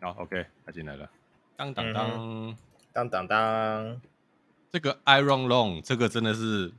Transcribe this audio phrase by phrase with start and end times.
[0.00, 1.08] 好，OK，他进来了。
[1.56, 2.56] 当当当、嗯，
[2.92, 4.00] 当当当。
[4.72, 6.72] 这个 Iron Long，这个真的是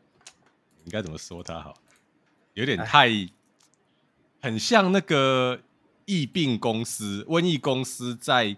[0.86, 1.74] 应该怎么说它好？
[2.54, 3.10] 有点太
[4.42, 5.62] 很像那个
[6.06, 8.58] 疫病公司、瘟疫公司在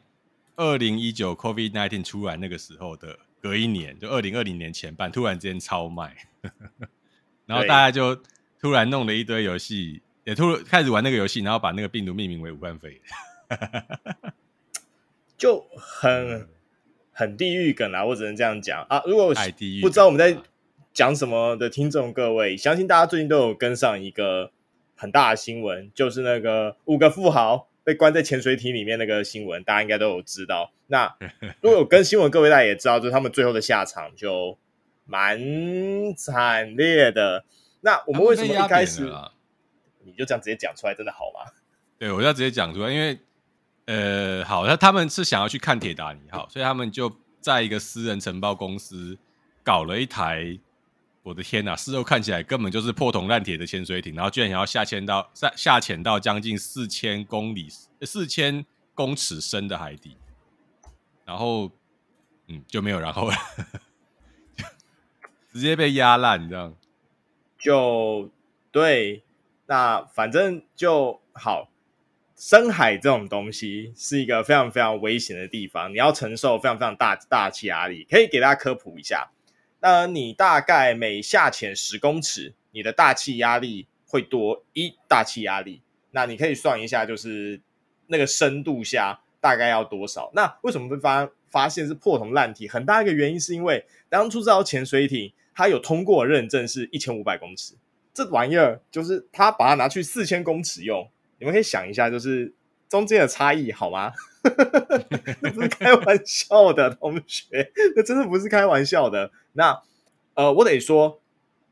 [0.55, 6.15] 二零一九 COVID nineteen 出来那个时候的隔一年，就二零二零年前半，突然之间超卖，
[7.45, 8.15] 然后大家就
[8.59, 13.01] 突然弄了一堆游戏，也突然开始玩那个游戏，然后把那个病毒命名为武汉肺炎。
[15.43, 16.47] 就很
[17.11, 19.03] 很地狱梗啊，我只能这样讲啊。
[19.05, 19.33] 如果
[19.81, 20.41] 不知道我们在
[20.93, 24.51] 讲什么的听众各位，相信大家最近都有跟上一个
[24.95, 30.71] 很大的新闻，就是那个五个富豪被关在潜水艇里面那个新闻，大家应该都有知道。
[30.87, 31.13] 那
[31.59, 34.57] 如果有跟新闻各位大家也知道，就是他们最后的下场就
[35.03, 35.37] 蛮
[36.15, 37.43] 惨烈的。
[37.81, 39.11] 那我们为什么一开始
[40.05, 41.51] 你就这样直接讲出来，真的好吗？
[41.99, 43.19] 对，我要直接讲出来，因为。
[43.85, 47.11] 呃，好，那他们是想要去看铁达尼号，所以他们就
[47.41, 49.17] 在一个私人承包公司
[49.61, 50.57] 搞了一台，
[51.21, 57.67] 我的天呐，事后看起来根本就是破铜烂铁的潜水艇，然后居然想要下潜到下下潜到将近四千公里、
[58.03, 60.15] 四千公尺深的海底，
[61.25, 61.69] 然后
[62.47, 63.35] 嗯就没有然后了，
[65.51, 66.73] 直接被压烂，这样
[67.59, 68.29] 就
[68.71, 69.23] 对，
[69.65, 71.67] 那反正就好。
[72.45, 78.05] 深海这种东西是一个非常非常危险的地方，你要承受非常非常大大气压力。
[78.11, 79.31] 可以给大家科普一下，
[79.79, 85.81] 那你大概每下潜十公尺，你的大气压力会多一大气压力。
[86.11, 87.61] 那你可以算一下，就是
[88.07, 90.29] 那个深度下大概要多少？
[90.35, 92.69] 那为什么会发发现是破铜烂铁？
[92.69, 97.75] 很大一个原因是因为当初这艘潜水艇它有通过认证是一千五百公尺，
[98.13, 101.09] 这玩意儿就是他把它拿去四千公尺用。
[101.39, 102.53] 你们可以想一下，就是
[102.89, 104.11] 中间的差异好吗？
[105.41, 109.31] 那不是开玩笑的， 同学，那真的不是开玩笑的。
[109.53, 109.81] 那
[110.33, 111.21] 呃，我得说，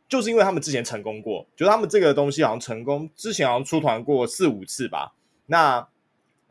[0.08, 5.13] 就是因为他们之前成功过，就是他们这个东西好像成功，之前好像出团过四五次吧。
[5.47, 5.88] 那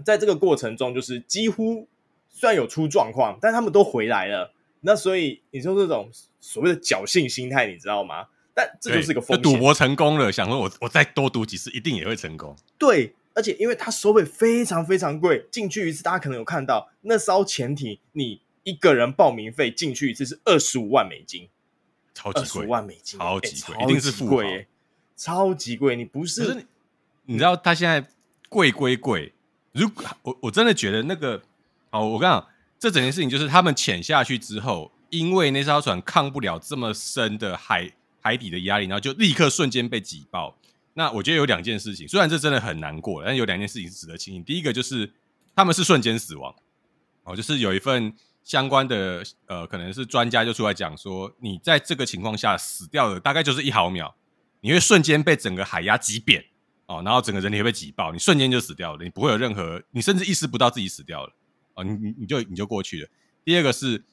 [0.04, 1.88] 在这个过程中，就是几乎
[2.28, 4.52] 虽然有出状况，但他们都回来了。
[4.82, 8.26] 那所以你说这种所谓的侥幸心态，你知道吗？
[8.60, 9.42] 但这就是一个风险。
[9.42, 12.54] 赌博成功了，想说我我再多赌几次，一定也会成功。
[12.76, 21.48] 对，而且因为它收费非常非常贵，进去一次大家可能有看到那艘潜艇，你一个人报名费进去一次是二十五万美金，
[22.12, 24.44] 超级贵，万美金，超级贵，欸、一定是富豪，
[25.16, 25.96] 超级贵。
[25.96, 26.66] 你不是，是
[27.24, 28.06] 你知道他现在
[28.50, 29.32] 贵归贵，
[29.72, 31.40] 如果我我真的觉得那个
[31.90, 32.46] 哦，我跟你讲，
[32.78, 37.92] 这整件事情就是他们潜下去之后，因为那艘船抗不了这么深的海。
[38.20, 40.56] 海底的压力，然后就立刻瞬间被挤爆。
[40.92, 44.44] 那我觉得有两件事情，虽然这真的很难过，但有两件事情是值得庆幸。
[44.44, 45.10] 第一个就是
[45.54, 46.54] 他们是瞬间死亡，
[47.22, 54.14] 哦，就是有一份相关的呃，可能是专家就出来讲说，你在这个情况下死掉的大概就是一毫秒，
[54.60, 56.44] 你会瞬间被整个海压挤扁
[56.86, 61.32] 哦，然后整个人体会被挤爆，你瞬间就死掉了，你不会有任何，你甚至意识不到自己死掉了
[61.74, 63.08] 哦，你你你就你就过去了。
[63.44, 64.04] 第二个是。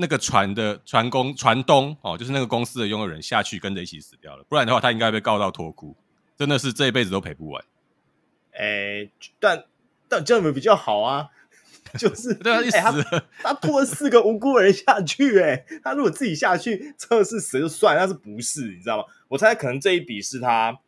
[0.00, 5.96] 那个船的船工船东哦，就是那个公司的拥有人下去跟着一起死掉了，不然的话他应该被告到脱裤，
[6.36, 7.64] 真的是这一辈子都赔不完。
[8.52, 9.10] 哎、欸，
[9.40, 9.64] 但
[10.08, 11.30] 但这样子比较好啊，
[11.98, 19.04] 就是对啊，欸、他他拖了四个无辜人下去、欸，哎，他如果自己下去测试死就算，但是不是，你知道吗？
[19.26, 20.78] 我猜可能这一笔是他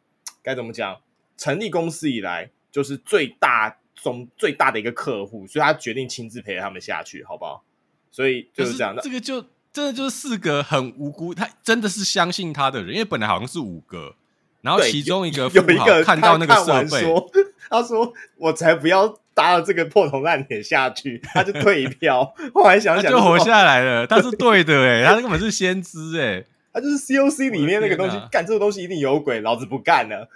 [0.41, 1.01] 该怎么讲，
[1.37, 7.65] 成立公司以来就是最大中最大的一个客户，所以他决定亲自陪他们下去，好不好？
[8.11, 14.15] 所以就是这样的，这个就真的就是四个很无辜，他真的是相信他的人，因为本来好像是五个，
[14.63, 17.31] 然后其中一个有一个看到那个设备，说
[17.71, 22.35] 他说我才不要搭了这个破铜烂铁下去， 他就退一票。
[22.53, 30.29] 后来想想就活下来了，他是对的哎，他根本是先知哎，他就是 COC 里面那个东西，干这个东西一定有鬼，老子不干了，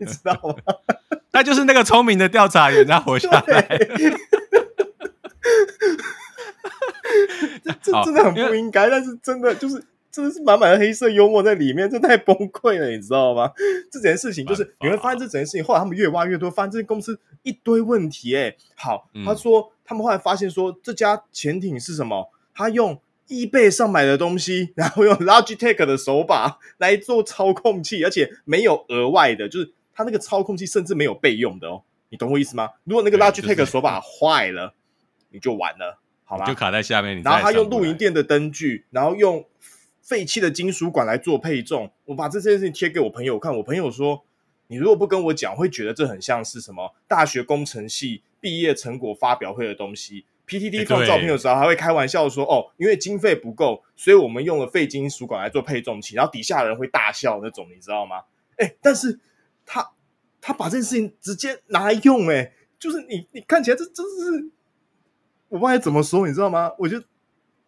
[0.00, 0.74] 你知道吗？
[1.30, 3.78] 他就是那个聪明的调查员，他活下来。
[7.64, 13.52] 这这真的很不应该，但是真的就是真的是满满的黑色幽默在里面，这太崩溃了，你知道吗？
[13.90, 18.36] 这件事情就是你会发现，这整件事情后来他们越挖越多，发现这间公司一堆问题。
[18.36, 22.30] 哎，好，他说他们后来发现说，这家潜艇是什么？
[22.54, 31.82] 他用 eBay 上买的东西，然后用 Logitech 的手把来做操控器，而且没有额外的，就是他那个操控器甚至没有备用的哦。
[32.08, 32.70] 你懂我意思吗？
[32.84, 34.74] 如果那个 Logitech 手把坏了，
[35.30, 36.00] 你就完了。
[36.28, 37.22] 好吧，就卡在下面。
[37.22, 39.46] 然后他用露营店的灯具，然后用
[40.02, 41.90] 废弃的金属管来做配重。
[42.04, 44.22] 我把这件事情贴给我朋友看，我朋友说
[44.68, 58.22] ：“你如果不跟我讲，会觉得这很像是什么大学工程系毕业成果发表会的东西，PTT 放照片的时候还会开玩笑说：“哦，因为经费不够，所以我们用了废金属管来做配重器。”然后底下人会大笑那种，你知道吗？
[58.58, 59.18] 哎，但是
[59.64, 59.92] 他
[60.42, 64.50] 他把这件事情直接拿来用，哎，就是你你看起来这真是
[65.48, 66.72] 我不知道怎么说，你知道吗？
[66.78, 67.02] 我就。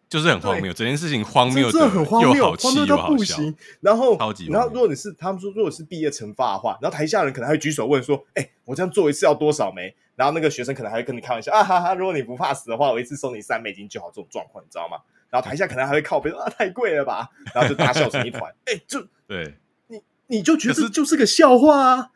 [0.09, 3.55] 就是很荒谬，整件事情荒谬，真的很荒谬，荒谬到不行。
[3.79, 14.07] 然后，超级然后，如果你是他们说，如果是毕业惩罚的话，然后台下人可能还会举手问说：“哎，我这样做一次要多少枚？”然后那个学生可能还会跟你开玩笑啊哈哈，如果你不怕死的话，我一次收你三美金就好。
[14.09, 14.97] 这种状况你知道吗？
[15.29, 18.53] 然后台下可能还会靠边说：“啊，太贵了吧？”然后就大笑成一团。
[18.67, 19.55] 哎，就对
[19.87, 22.11] 你，你就觉得这就是个笑话啊！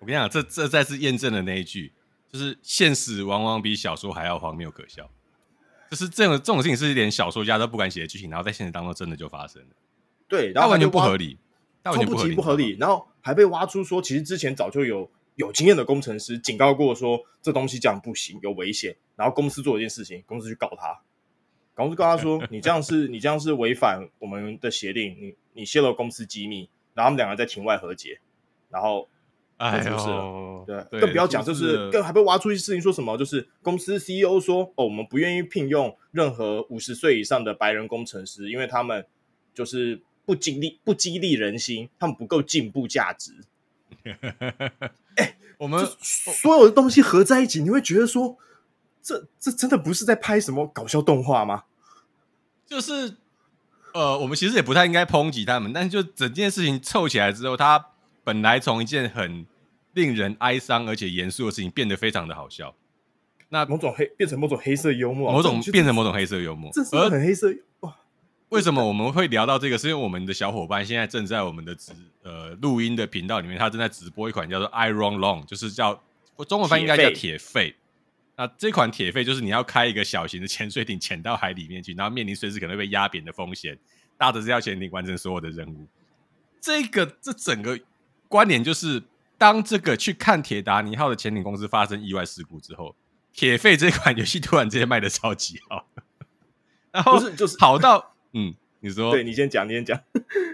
[0.00, 1.94] 我跟你讲，这这再次验证了那一句，
[2.32, 5.10] 就是现实往往比小说还要荒谬可笑。
[5.90, 9.68] 就是这种这种事情，是连小说家都不敢写的剧情，然后在现实当中真的就发生了。
[10.28, 11.36] 对，然后完全不合理，
[11.82, 12.76] 它完全不合理，不合理。
[12.78, 18.96] 然后还被挖出说，其实之前早就有有经验的工程师警告过说，这东西这样不行，有危险。
[19.16, 21.00] 然后公司做一件事情，公司去告他，
[21.74, 26.70] 公司告他说， 你这样是，你这样是违反我们的协定，你你泄露公司机密。
[26.94, 28.20] 然后他们两个在庭外和解，
[28.68, 29.08] 然后。
[29.60, 39.06] 哎呦，对，对更不要讲，就是更还被挖出一些事情，说什么就是公司 CEO 说，哦，我们不愿意聘用任何五十岁以上的白人工程师，因为他们
[39.52, 43.34] 就是不激励不激励人心，他们不够进步价值。
[45.16, 48.38] 哎，我们所有的东西合在一起，你会觉得说，
[49.02, 51.64] 这这真的不是在拍什么搞笑动画吗？
[52.66, 53.16] 就是，
[53.92, 57.88] 呃，我们其实也不太应该抨击他们，但是就整件事情凑起来之后，他
[58.30, 59.44] 本来从一件很
[59.94, 62.72] 令人哀伤而且严肃的事情变得非常的好笑，
[63.48, 67.92] 那某种黑变成某种黑色幽默，某种变成某种黑色幽默，这是很黑色哇！
[68.50, 69.76] 为什么我们会聊到这个？
[69.76, 71.90] 是因为我们的小伙伴现在正在我们的直
[72.22, 76.00] 呃录音的频道里面，他正在直播一款叫做 Iron Long，就是叫
[76.46, 77.74] 中文翻译应该叫铁肺。
[78.36, 83.76] 那这款铁肺就是你要开一个小型的潜水艇潜到海里面去，然后面临随时可能会被压扁的风险，
[84.16, 85.84] 搭着这条潜艇完成所有的任务。
[86.60, 87.80] 这个这整个
[88.30, 89.02] 关联就是。
[89.40, 92.94] 当这个去看铁达尼号的潜艇公司发生意外事故之后，
[93.32, 95.86] 铁肺这款游戏突然之间卖的超级好，
[96.92, 99.98] 然后是就是好到嗯，你说 对，你先讲，你先讲，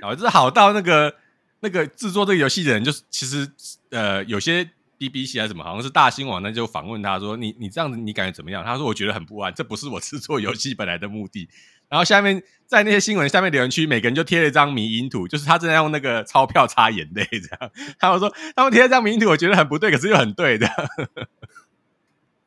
[0.00, 1.16] 然后就是好到那个
[1.58, 3.50] 那个制作这个游戏的人，就是其实
[3.90, 4.62] 呃有些
[5.00, 8.62] BBC 还是什么，好像是大新网那就访问他说，你你这样子你感觉怎么样？
[8.62, 11.48] 他说我觉得很不安，这不是我制作游戏本来的目的。
[11.88, 17.70] 然后下面在那些新闻下面留言区，每个人就贴了一张迷因图，就是他正在用那个钞票擦眼泪这样。
[17.98, 20.68] 他们说他们贴了张迷因图，我觉得很不对，可是又很对的。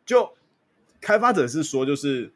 [0.05, 0.33] 就
[0.99, 2.33] 开发者是说，就是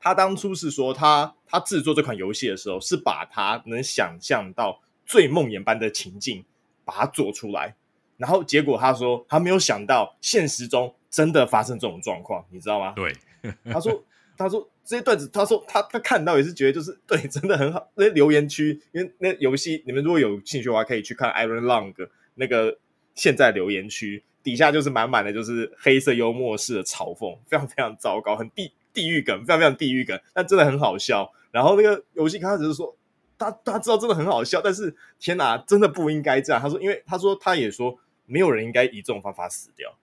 [0.00, 6.44] 他当初是说他他制作这款游戏的时候，是把他能想象到最梦魇般的情境
[6.84, 7.74] 把它做出来，
[8.16, 12.92] 然后结果他说他没有想到现实中真的发生这种状况，你知道吗？
[12.96, 13.14] 对，
[13.70, 14.04] 他说。
[14.34, 17.86] 他说这些段子，他说他他看到也是觉得就是对， 真的很好。
[17.94, 21.92] 那留言区，因为那游戏你们如果有兴趣的话，可以去看 Iron Long
[22.34, 22.78] 那个
[23.14, 31.30] 现在留言区底下就是满满的就是黑色幽默式的嘲讽，非常非常糟糕，很地地狱梗，非常非常地狱梗，但真的很好笑。
[31.52, 32.96] 然后那个游戏开始是说，
[33.38, 36.60] 他他知道真的很好笑，但是天哪，真的不应该这样。
[36.60, 39.94] 他说，因为他说他也说没有人应该以这种方法死掉，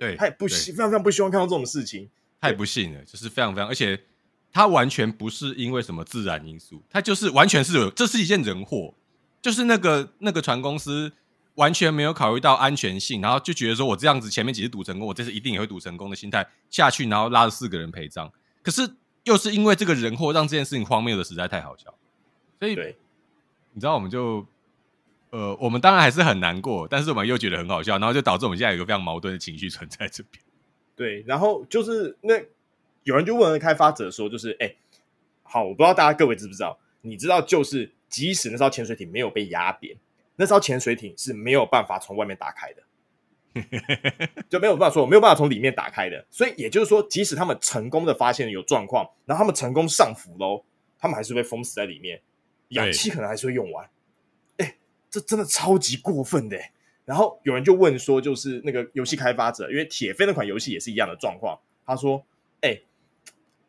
[0.00, 2.08] 对，他也不希非常非常不希望看到这种事情。
[2.44, 3.98] 太不幸了，就是非常非常，而且
[4.52, 8.92] 他完全不是因为什么自然因素，他就是完全是有，这是一件人祸，
[9.40, 11.10] 就是那个那个船公司
[11.54, 18.30] 完全没有考虑到安全性，然后就觉得说我这样子前面几次赌成功，我这次一定也会赌成功的心态下去，然后拉着四个人陪葬，
[18.62, 18.86] 可是
[19.22, 21.94] 又是因为这个人祸让这件事情荒谬的实在太好笑，
[22.60, 22.94] 所以对，
[23.72, 24.46] 你知道我们就
[25.30, 30.43] 呃，我们当然还是很难过，但是我们又觉得很好笑，然后就导致我们现在有一个非常矛盾的情绪存在这边。
[30.96, 32.34] 对，然后就是那
[33.02, 34.74] 有人就问了开发者说，就是哎，
[35.42, 36.78] 好，我不知道大家各位知不知道？
[37.02, 39.96] 你知道，就是即使那艘潜水艇没有被压扁，
[40.36, 46.24] 那艘潜水艇是没有办法从外面打开的， 就没有办法说没有办法从里面打开的。
[46.30, 50.64] 所以也就是说，即使他们成功的发现了有状况，然后他们成功上浮喽，
[50.98, 52.22] 他们还是被封死在里面，
[52.68, 53.90] 氧气可能还是会用完。
[54.56, 54.76] 哎，
[55.10, 56.58] 这真的超级过分的。
[57.04, 61.58] 然后有人就问说，就是那个游戏开发者，因为铁飞那款游戏也是一样的状况。
[61.84, 62.24] 他说
[62.62, 62.80] ：“哎，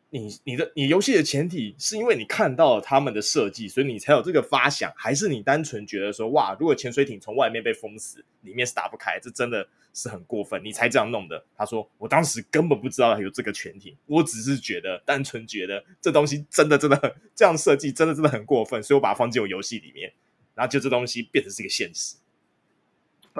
[0.08, 20.10] 你你的你游戏的前提是因为你看到了他们的设计，所以你才有这个发想，还是你单纯觉得说，哇，如果潜水艇从外面被封死，里面是打不开，这真的是很过分，你才这样弄的？”他说：“我当时根本不知道有这个潜艇，我只是觉得单纯觉得这东西真的真的很这样设计，真的真的很过分，所以我把它放进我游戏里面，
[20.54, 22.16] 然后就这东西变成是一个现实。”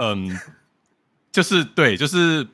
[0.01, 0.39] 嗯，
[1.33, 2.47] 就是对，就是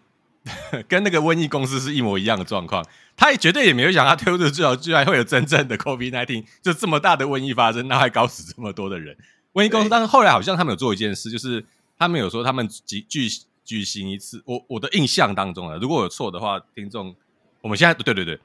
[0.88, 2.84] 跟那个瘟疫公司是一模一样的状况。
[3.14, 9.16] 他也绝对也没有想他推出的最后居然会有真正的 COVID-19，就这么大的瘟疫发生，那还搞死这么多的人。
[9.52, 11.64] 瘟疫公司，但是后来好像他们有做一件事，就是
[11.98, 13.28] 他们有说他们举举
[13.64, 17.14] 举行一次，我我的印象当中啊，如果有错的话，听众，
[17.60, 18.40] 我们现在对对对，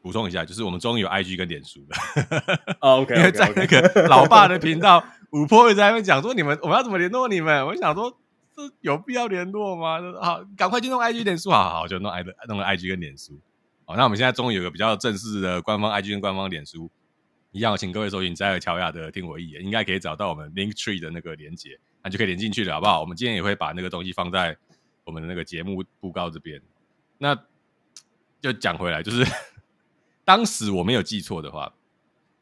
[0.00, 2.76] 补充一下，就是我们终于有 IG 跟脸书了。
[2.80, 3.18] Oh, OK，, okay, okay.
[3.18, 7.64] 因为在那个老爸的频道，五波也在那边讲说，你们我们要怎么联络你们？
[7.66, 8.18] 我想说，
[8.80, 9.98] 有必要联络吗？
[10.20, 13.38] 好，赶快去弄 IG 脸书，好好好，就弄 I 弄了 IG 跟脸书。
[13.84, 16.90] 好，那我们现在终于有个比较正式的官方 IG 跟官方脸书。
[17.50, 23.00] 一样，请各位搜寻在乔雅的听我一言，应该可以找到我们 Link Tree 的那个连接，那就可以连进去了，好不好？
[23.00, 24.54] 我们今天也会把那个东西放在
[25.04, 26.60] 我们的那个节目布告这边。
[27.16, 27.34] 那
[28.42, 29.24] 就讲回来，就是
[30.26, 31.72] 当时我没有记错的话，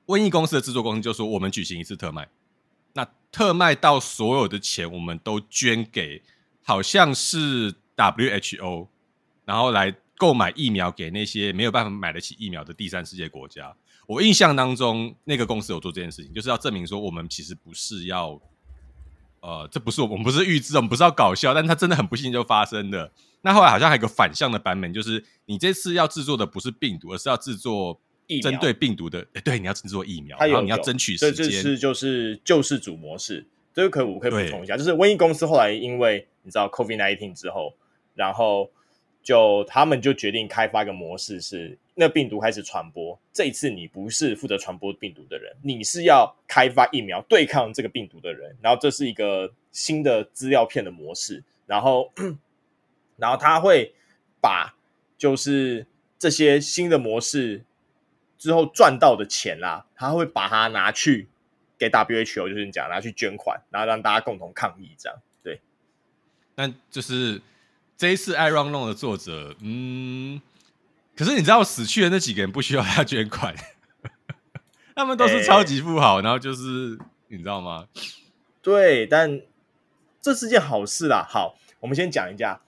[0.06, 2.28] 瘟疫公司的制作公司就说我们举行一次特卖，
[3.36, 6.22] 特卖到所有的钱我们都捐给
[6.64, 8.88] 好像是 WHO，
[9.44, 13.76] 然后来购买疫苗给那些没有办法买得起疫苗的第三世界国家。
[14.06, 18.40] 我印象当中，那个公司有做这件事情，就是要证明说我们其实不是要，
[19.40, 23.12] 呃，这不是我们不是预知，我们不是要搞笑，但它真的很不幸就发生的。
[23.42, 28.00] 那后来好像还有个反向的版本，就是你这次要制作的不是病毒，而是要制作
[28.42, 29.26] 针对病毒的。
[29.34, 31.44] 哎，对，你要制作疫苗，然后你要争取时间。
[31.46, 37.74] 这是就是救世主模式，这个可以我可以补充一下，就是瘟疫公司后来因为你知道 COVID-19 之后，
[38.14, 38.70] 然后。
[39.26, 43.18] 就他们就决定开发一个模式，是那病毒开始传播。
[43.32, 48.56] 这一次你不是负责传播病毒的人，你是要开发疫苗对抗这个病毒的人。
[48.62, 51.42] 然后这是一个新的资料片的模式。
[51.66, 52.12] 然后，
[53.16, 53.92] 然后他会
[54.40, 54.76] 把
[55.18, 55.84] 就是
[56.20, 57.64] 这些新的模式
[58.38, 61.28] 之后赚到的钱啦，他会把它拿去
[61.78, 65.60] 给 WHO，就是你讲拿去捐款，然后让大家共同抗议，这样对。
[66.54, 67.42] 但就是。
[67.98, 70.38] 这一次《iRun Long》的作者，嗯，
[71.16, 73.56] 可是你知道死去的那几个人不需要他捐款，
[74.94, 77.88] 他们都是超级富豪，欸、然后就是你知道吗？
[78.60, 79.40] 对，但
[80.20, 81.26] 这是件好事啦。
[81.26, 82.60] 好，我们先讲一下，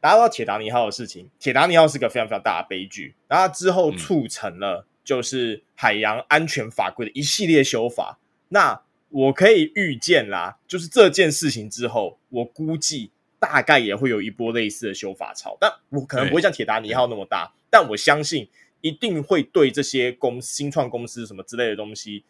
[0.00, 1.28] 大家知道铁达尼号的事情。
[1.40, 8.18] 铁达尼号是个非常非常大的悲剧，然后之后促成了就是海洋安全法规的一系列修法。
[8.48, 13.10] 那我可以预见啦，就是这件事情之后，我估计。
[13.40, 18.46] 大概也会有一波类似的修法潮，但我可能不会像铁达尼号那么大，但我相信
[18.82, 22.22] 一定会对这些公新创公司什么之类的东西，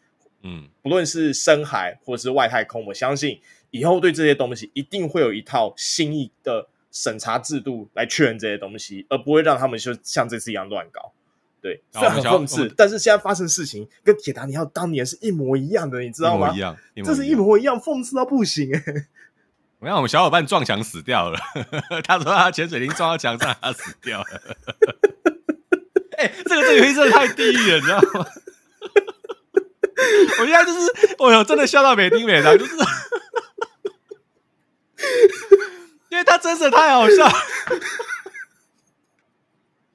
[0.42, 3.40] 嗯，不论是深海或者是外太空，我相信
[3.72, 11.12] 以后对这些东西一定会有一套新颖的审查制度来确认这些东西，而不会让他们就像这次一样乱搞。
[11.62, 16.54] 对，虽然很讽刺，但是现在发生的事情跟铁达尼号当年是一模一样的，你知道吗？
[17.04, 19.06] 这是一模一样，讽刺到不行哎、欸。
[19.80, 21.38] 我让我们小伙伴撞墙死掉了，
[22.04, 24.26] 他说他潜水艇撞到墙上，他死掉了。
[26.18, 28.26] 哎、欸，这个这个游戏真的太地狱了，你知道吗？
[30.40, 32.74] 我现在就是，我有真的笑到没丁没当，就是，
[36.10, 37.26] 因为他真的太好笑，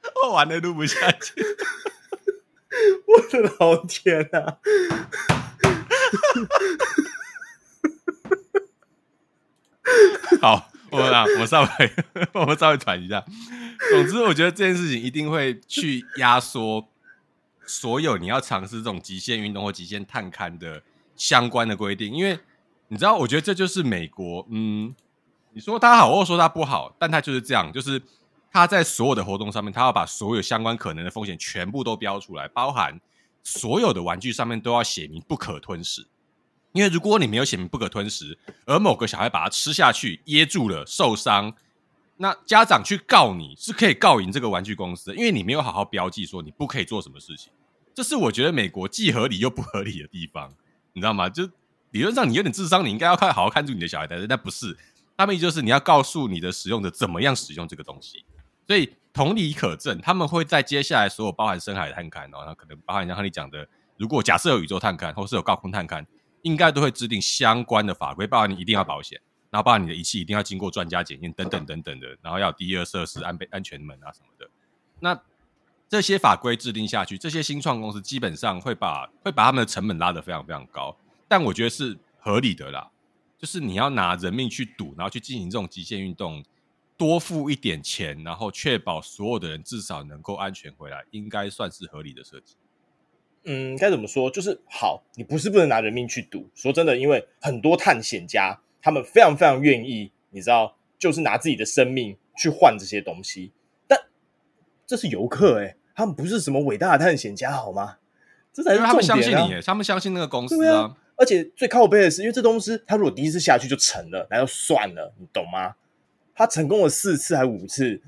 [0.23, 1.33] 我玩的录不下去，
[3.07, 4.57] 我的老天啊！
[10.41, 11.69] 好，我们啊， 我们稍微，
[12.33, 13.23] 我们稍微喘一下。
[13.91, 16.87] 总之，我觉得这件事情一定会去压缩
[17.65, 20.81] 所有你要尝试这种极限运动或极限探勘的
[21.15, 22.39] 相关的规定，因为
[22.87, 24.45] 你知道，我觉得这就是美国。
[24.49, 24.95] 嗯，
[25.53, 28.01] 你说它好，或说它不好，但它就是这样，就是
[28.55, 32.97] 他在所有的活动上面，他要把所有相关可能的风险全部都标出来，包含
[33.43, 36.07] 所有的玩具上面都要写明不可吞食。
[36.71, 41.53] 因为如果你没有写明不可吞食，而某个小孩把它吃下去噎住了受伤，
[42.15, 47.51] 那家长去告你是可以告赢这个玩具公司的，因为你没有好好标记说你不可以做什么事情。
[47.93, 50.49] 这是我觉得美国既合理又不合理的地方，
[50.93, 51.27] 你知道吗？
[51.27, 51.43] 就
[51.91, 54.77] 理论上你有点智商，你应该要看好好看住你的小孩，但是那不是，
[55.17, 58.23] 他们就是你要告诉你的使用者怎么样使用这个东西。
[58.67, 63.67] 所以同理可证，他们会在接下来所有包含深海探勘，然后可能包含像你讲的，
[63.97, 66.05] 如果假设有宇宙探勘或是有高空探勘。
[66.45, 69.19] 应该都会制定相关的法规，包括你一定要保险，
[69.49, 74.47] 然后包括你的仪器一定要经过专家检验，等等等等的，然后要有第二设施、安备安全门啊什么的。
[74.99, 75.19] 那
[75.89, 80.95] 这些法规制定下去，这些新创公司基本上会把会把他们的成本拉得非常非常高，
[81.27, 82.91] 但我觉得是合理的啦。
[83.39, 86.45] 就是你要拿人命去赌，然后去进行这种极限运动，
[86.97, 92.55] 多付一点钱，然后确保所有的人至少能够安全回来，应该算是合理的设计。
[93.43, 94.29] 嗯，该怎么说？
[94.31, 96.49] 就是好，你不是不能拿人命去赌。
[96.55, 103.51] 说真的，因为很多探险家他们非常非常愿意，你知道，就是拿自己的生命去换这些东西。
[103.87, 103.99] 但
[104.87, 107.97] 这是游客哎、欸，他们不是什么伟大的探险家好吗？
[108.51, 110.81] 这才是重点、啊、他们相信你，他们相信那个公司啊。
[110.81, 115.75] 啊而且最靠背的是，因为这东西他如果第一次下去就成了，那就算了，你懂吗？
[116.35, 118.01] 他成功了四次还五次，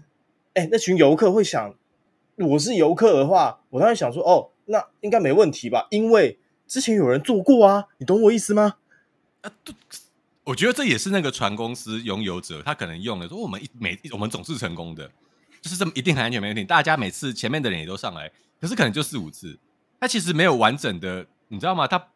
[0.54, 1.74] 哎，那群游客会想，
[2.36, 5.88] 我是游客的话，我当然想说，哦，那应该没问题吧？
[5.92, 8.76] 因为之前有人做过啊，你懂我意思吗？
[9.42, 9.74] 啊，对，
[10.44, 15.10] 我觉得这也是那个船公司拥有者，他可能用的说，我们一每我们总是成功的，
[15.62, 16.66] 就是这么一定很安全没问题。
[16.66, 18.30] 大家每次前面的人也都上来，
[18.60, 19.58] 可是可能就四五次，
[20.02, 21.88] 他其实没有完整的，你知道吗？
[21.88, 22.10] 他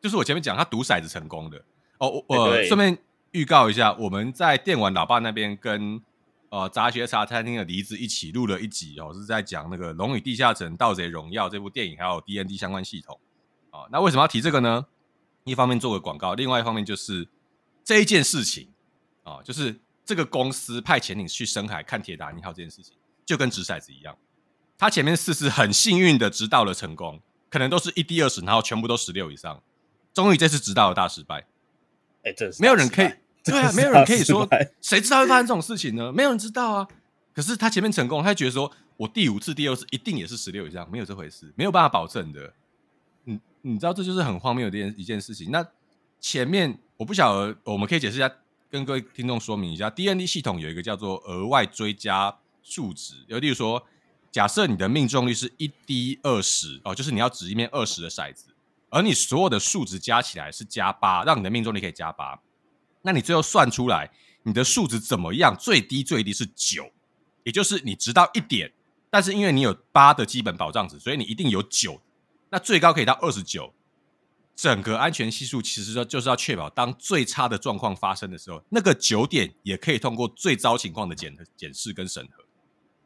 [0.00, 1.56] 就是我前面讲，他赌骰子成功的
[1.98, 2.98] 哦，我我顺便。
[3.32, 6.00] 预告一下，我们在电玩老爸那边跟
[6.50, 13.18] 呃杂学茶餐厅的梨子一起录了一集哦，是在讲那个《龙与地下城：盗贼荣耀》这部电影，还有 D N D 相关系统
[13.70, 13.88] 啊、哦。
[13.90, 14.86] 那为什么要提这个呢？
[15.44, 17.26] 一方面做个广告，另外一方面就是
[17.82, 18.68] 这一件事情
[19.24, 24.14] 啊、哦，就是这个公司派潜艇去深海看铁达尼号这件事情，就跟掷骰子一样，
[24.76, 29.62] 他前面四次很幸运的直到了成功，可能都是一滴二十，然后全部都十六以上，
[30.12, 31.46] 终于这次直到了大失败。
[32.24, 33.10] 哎，这没有人可以。
[33.52, 34.48] 对啊，没有人可以说，
[34.80, 36.12] 谁知道会发生这种事情呢？
[36.12, 36.88] 没有人知道啊。
[37.34, 42.52] 可是他前面成功，他觉得说我第五次、第六次一定也是十六以上，没有这回事，没有办法保证的。
[43.24, 45.50] 你你知道这就是很荒谬的一件一件事情。
[45.50, 45.66] 那
[46.20, 48.30] 前面我不晓得，我们可以解释一下，
[48.70, 53.82] 跟各位听众说明一下，DND 系统有一个叫做额外追加数值，有例如说，
[54.30, 58.46] 假设你的命中率是一 D 二十哦，就是你要掷一面二十的骰子，
[58.90, 62.38] 而你所有的数值加起来是加八，让你的命中率可以加八。
[63.02, 64.10] 那你最后算出来，
[64.44, 65.56] 你的数值怎么样？
[65.56, 66.90] 最低最低是九，
[67.44, 68.72] 也就是你直到一点，
[69.10, 72.00] 但是因为你有八的基本保障值，所以你一定有九。
[72.50, 73.72] 那最高可以到二十九。
[74.54, 82.44] 整个安全系数其实说就是要确保，当最差的状况发生的时候，那个九点也可以通过最糟情况的检检视跟审核。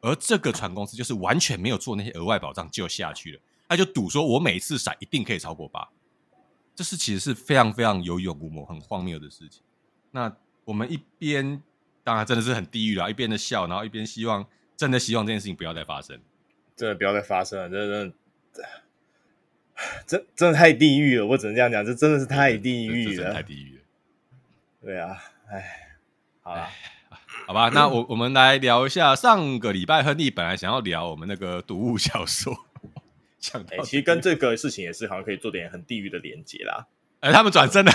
[0.01, 5.87] 而这个船公司就是完全没有做那些额外保障就下去了，他就赌说我每一次闪一定可以超过八，
[6.75, 9.63] 这是其实是非常非常有勇无谋、很荒谬的事情。
[10.17, 11.61] 那我们一边
[12.03, 14.43] 当然真的是很地狱了，一边的笑，然后一边希望，
[14.75, 16.19] 真的希望这件事情不要再发生，
[16.75, 18.67] 真的不要再发生了，真的真的，
[20.07, 23.83] 真真的太地狱了，我只能这样讲，这真的是太地狱了，太地狱了。
[24.81, 25.15] 对啊，
[25.51, 25.99] 哎，
[26.41, 26.67] 好了，
[27.45, 32.65] 好吧，那我我们来聊一下上个礼拜亨利本来想要聊我们那个读物小说，
[33.37, 36.87] 讲到、欸、其实跟这个事情也是好像可以做点很地狱的连接啦。
[37.19, 37.91] 哎、欸，他们转身了。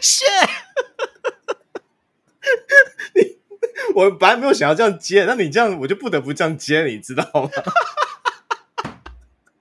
[0.00, 0.24] 谢，
[3.14, 3.36] 你
[3.98, 7.50] 我本来没有想要这样接，那你这样我就不得不这样接，你知道吗？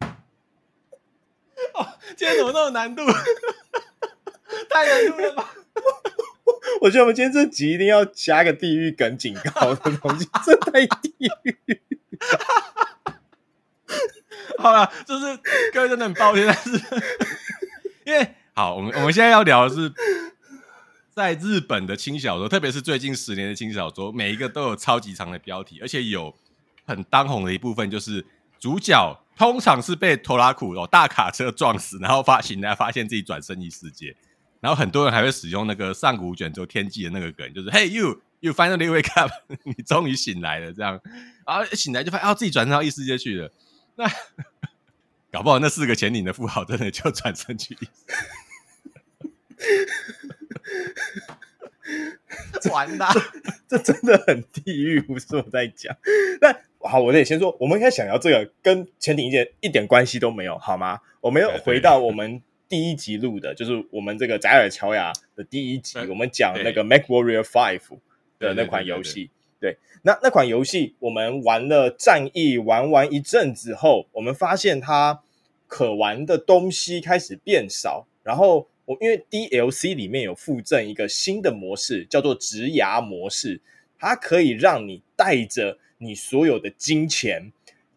[1.74, 3.02] 哦，今天怎么那么难度？
[4.70, 5.56] 太难度了吧？
[6.82, 11.82] 我觉得我们今天这集一定要加个地狱梗警告的东西，这太地狱。
[14.60, 15.36] 好了，就是
[15.74, 16.80] 各位真的很抱歉，但是
[18.06, 19.92] 因为好，我们我们现在要聊的是。
[21.18, 26.32] 在日本的轻小说，特别是最近十年的轻小说，每一个都有超级长的标题，而且有
[26.86, 28.24] 很当红的一部分，就是
[28.60, 34.16] 主角通常是被拖拉库哦大卡车撞死，然后发醒来发现自己转生异世界，
[34.60, 39.32] 然后很多人还会使用那个上古卷轴天际的那个梗，就是 Hey you you finally wake up，
[39.66, 41.02] 你终于醒来了这样，
[41.48, 43.52] 然后醒来就发现哦自己转生到异世界去了，
[43.96, 44.08] 那
[45.34, 47.76] 搞不好那四个潜艇的富豪真的就转生去。
[52.72, 53.10] 完啦，
[53.68, 55.96] 这真的很地狱，不是我在讲。
[56.42, 61.00] 那好，我得先说，我们应该想要这个跟潜艇一点一点关系都没有，好吗？
[61.22, 67.82] 我们要回到我们第一集录的，就是我们这个宅尔乔亚的第一集，我们讲那个 MechWarrior Five
[68.38, 69.30] 的那款游戏。
[69.62, 75.22] 对，那那款游戏我们玩了战役，玩完一阵子后，我们发现它
[75.68, 78.68] 可玩的东西开始变少，然后。
[78.88, 83.60] 我因为 DLC 里面有附赠一个新的模式，叫做植牙模式，
[84.00, 87.52] 它可以让你带着你所有的金钱、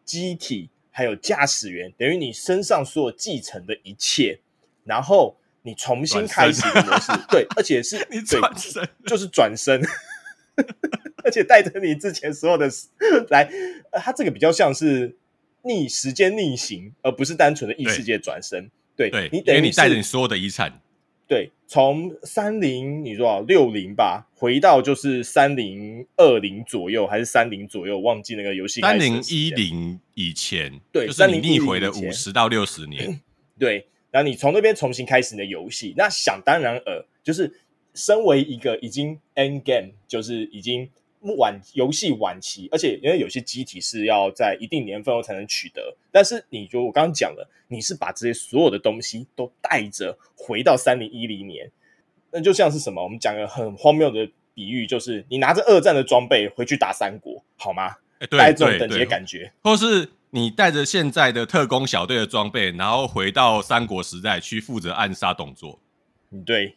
[0.05, 4.40] 机体还有驾驶员，等于你身上所有继承的一切，
[4.83, 9.81] 然后你重新开始的模式，对，而且是 你转身，就是转身，
[11.22, 12.68] 而且带着你之前所有的
[13.29, 13.48] 来，
[13.92, 15.16] 它这个比较像是
[15.62, 18.68] 逆时间逆行，而不是单纯的异世界转身。
[19.01, 20.79] 对，对你等于你带着你所有的遗产，
[21.27, 33.23] 对，从三零你说六零吧，回到就是三零二零左右，还是三零左右，忘记那个游戏三零一零以前，对，就是你逆回了五十到六十年，
[33.59, 37.51] 对，然后你从那边重新开始你的游戏，那想当然尔，就是
[37.95, 40.87] 身为一个已经 end game，就是已经
[41.37, 51.70] 晚游戏晚期，而且因为有些机体是要在一定年份后才能取得，但是你就我刚刚讲了，你是把这些所有的东西都带着回到三零一零年，
[52.30, 53.02] 那就像是什么？
[53.02, 57.96] 我们讲个很荒谬的比喻，就是你拿着二战的装备回去打三国，好吗？
[58.20, 65.80] 欸、对，带这种等级的感觉，或是你带着现在的特工小队的装备，然后回到三国时代去负责暗杀董卓。
[66.44, 66.76] 对，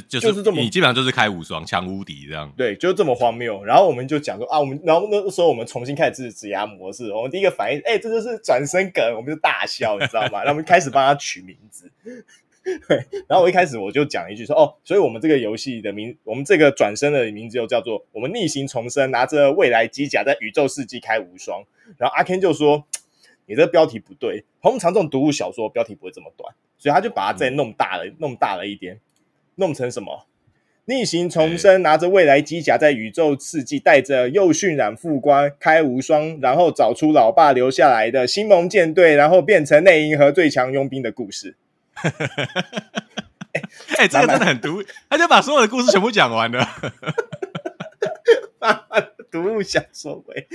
[0.00, 2.52] 就就是、就是这么，你基本上就是开无双强无敌这样。
[2.56, 3.64] 对，就是这么荒谬。
[3.64, 10.38] 然后我们就讲说啊，我们然后那个时候我们重新开始指压模式，我们第一个反应，哎、欸，这就是转身梗，我们就大笑，你知道吗？
[10.44, 11.90] 然后我们开始帮他取名字。
[12.64, 12.96] 对，
[13.28, 21.62] 然后我一开始我就讲一句说，哦，所以我们这个游戏的名，我们这个转身的名字又叫做我们逆行重生，拿着未来机甲在宇宙世纪开无双。
[21.96, 22.84] 然后阿 Ken 就说，
[23.46, 26.54] 你这标题不对，通常这种读物小说标题不会这么短。
[26.78, 29.00] 所以他就把它再弄大了，嗯、弄大了一点，
[29.56, 30.26] 弄成什么？
[30.88, 41.56] 逆行重生，拿着未来机甲在宇宙世纪，带着又渲染副官开无双，然后找出老爸留下来的星盟舰队，然后变成内银河最强佣兵的故事。
[43.96, 46.68] 哎、欸，这个真的很毒，他就把所有的故事全部讲完了。
[49.30, 50.46] 读物小说，喂，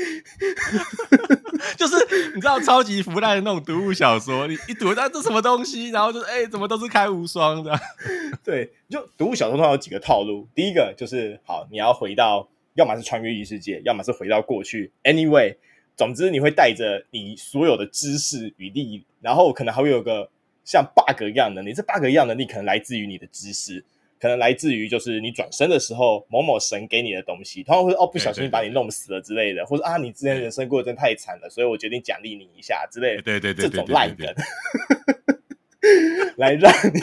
[1.77, 1.95] 就是
[2.33, 7.79] 你知道超级腐烂的那种读物小说，你一读到这什么东西，然后就是哎、欸，怎么都是开无双的？
[8.43, 15.55] 对，就读物小说通常有几个套路，第一个就是好，你要回到，要么是穿越异世界，要么是回到过去，anyway，
[15.95, 20.29] 总之你会带着你所有的知识与力，然后可能还会有个
[20.63, 23.83] 像 bug 一样的能力，这 bug 一样的能力可能来自于你的知识。
[24.21, 34.31] 可能来自于就是你转身的时候某某神给你的东西，通常会哦不小心把你弄死了之类的，或者啊你之前人生过得真太惨了，所以我决定奖励你一下之类的，对对对，这种烂梗，
[36.37, 36.99] 来让你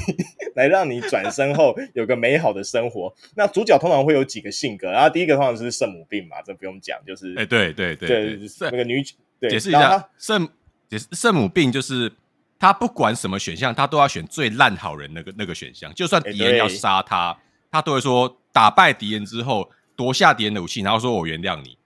[0.55, 3.13] 来让你转身后有个美好的生活。
[3.35, 8.39] 那主角通常会有几个性格，然后第一个通常是圣母病嘛，这不用讲，就是哎对对对对，
[8.71, 9.03] 那个女
[9.41, 10.49] 对解释一下圣
[10.89, 12.13] 解释圣母病就是。
[12.59, 15.93] 他不管什么选项，他都要选最烂好人那个那个选项。
[15.95, 17.39] 就算敌人要杀他，欸、
[17.71, 21.79] 他都会说打败敌人之后夺下敌人的武器，然后说我原谅你。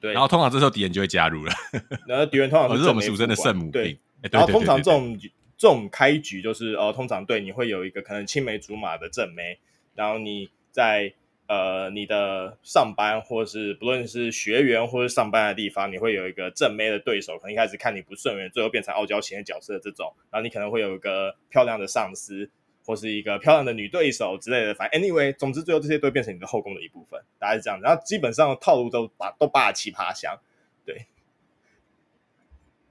[0.00, 1.52] 对，然后通常这时候敌人就会加入了。
[2.06, 3.98] 然后敌人通常是、 哦、是我们俗称的圣母病。
[4.30, 5.18] 然后通常这种
[5.56, 9.58] 这种开局就是呃，通常对你会有一个可能青梅竹马的正妹，
[9.94, 11.14] 然后你在。
[11.50, 22.48] 呃，你的上班或是不论是学员或是上班的地方，你会有一个正妹的对手，可能一开始看你不顺眼，最后变成傲娇型的角色这种，然后你可能会有一个漂亮的上司
[22.86, 27.80] 或是一个漂亮的女对手之类的，反正 anyway，总之最后这些都会变成你的后宫的一部分，大概是这样。
[27.82, 30.38] 然后基本上套路都把都霸气趴香，
[30.86, 31.04] 对。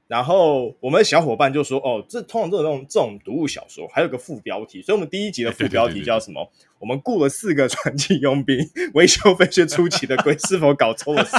[0.10, 6.42] 然后我们的小伙伴就说：“哦，这通常这种这种读物小说还有个副标题，所以我们第一集的副标题叫什么？
[6.42, 8.58] 欸、对对对对，我们雇了四个传奇佣兵
[8.96, 11.24] 维修飞雪初期的贵是否搞错了？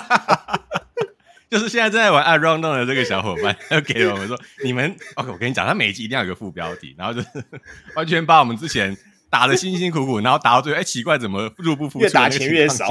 [1.51, 7.29] 就是现在正在玩《Around On》的这个小伙伴，要给我们说：你们 OK，我跟你讲，他每一集一定要有个副标题，然后就是
[7.97, 8.97] 完全把我们之前
[9.29, 12.87] 打的辛辛苦苦，然后打到最后，哎，奇怪，怎么入不敷出，越打钱越少。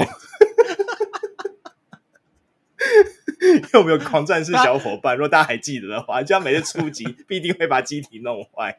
[3.72, 5.16] 有没有狂战士小伙伴？
[5.18, 8.78] 如果大家还记得的话，这样每次出击 必定会把机体弄坏。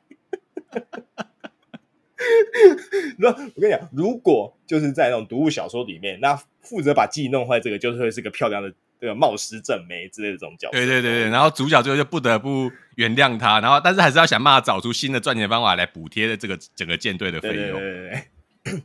[3.18, 10.78] 那我跟你讲，如果就是在那种读物小说里面，那负责把机体弄坏这个，就是会是个漂亮的这个冒失正妹之类的这种角色。
[10.78, 17.58] 对对对对，然后主角最后就不得不原谅他，然后但是还是要想办法找出新的赚钱方法来补贴这个整个舰队的费用。
[17.58, 18.24] 对对对
[18.64, 18.84] 对。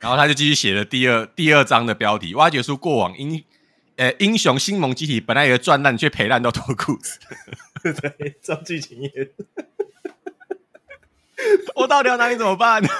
[0.00, 3.44] 然后他就继续写了第二第二章的标题：挖掘出过往因。
[3.96, 7.18] 呃，英雄新盟机体本来以为赚烂，却赔烂到脱裤子。
[7.82, 9.10] 对，这剧情也，
[11.76, 12.88] 我到底要拿你怎么办呢？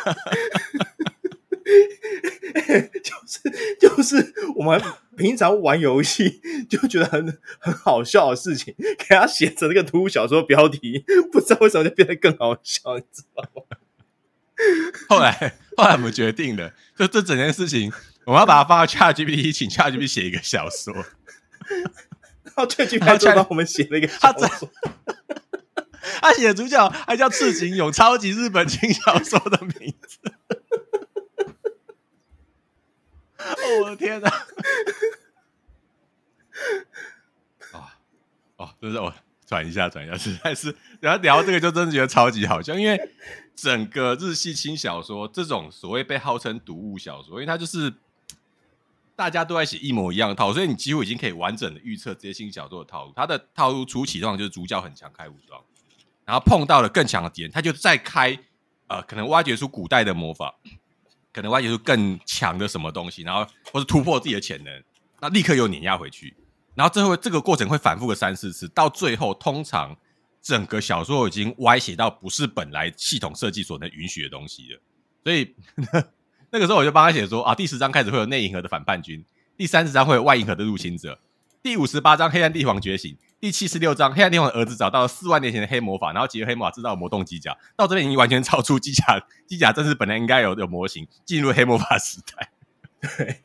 [3.02, 3.40] 就是
[3.80, 4.80] 就是，我们
[5.16, 13.62] 平常玩游戏就觉得很很好笑的事情，给他写成那个图小说标题， 不知道为什么就变得更好笑，你知道吗？
[15.08, 17.92] 后来后来我们决定了，就这整件事情。
[18.26, 20.92] 我们要把它放到 ChatGPT，请 ChatGPT 写一个小说。
[22.44, 24.70] 然后 ChatGPT 就帮我们写了一个小说。
[26.20, 30.18] 他写的主角还叫赤井勇，超级日本轻小说的名字。
[33.38, 34.30] 哦，我的天哪！
[37.72, 37.98] 啊
[38.56, 39.12] 哦，就是我
[39.46, 42.98] 转一下，转一下，实在是，然后聊这个就真的觉得超级好笑，因为
[43.54, 47.92] 整个日系轻小说这种所谓被号称读物小说，因为它就是。
[49.16, 53.12] 大家都在写一模一样的套路，所以你几乎已经可以完整的预测这些新小说的套路。
[53.14, 55.62] 它的套路初期通常就是主角很强，开无双，
[56.24, 58.36] 然后碰到了更强的敌人，他就再开，
[58.88, 60.54] 呃，可能挖掘出古代的魔法，
[61.32, 64.82] 可能挖掘出更强的什么东西，然后或是突破自己的潜能，
[65.20, 66.34] 那立刻又碾压回去，
[66.74, 69.96] 然后最后这个过程会反复个三四次，到最后通常
[70.42, 74.80] 整个小说已经歪斜到不是本来系统设计所能允许的东西了。
[75.22, 75.54] 所以
[76.54, 79.24] 那个时候我就帮他写说啊，第十章开始会有内银河的反叛军，
[79.56, 81.18] 第三十章会有外银河的入侵者，
[81.60, 83.16] 第五十八章黑暗帝皇觉醒。
[83.40, 87.58] 第七十六章，黑暗帝皇的儿子找到了四万年前的黑魔法，然后结合黑魔法制造魔动机甲。
[87.74, 92.52] 到这边已经完全超出机甲，机甲正是本来应该有的模型，进入黑魔法时代。
[93.18, 93.40] 对，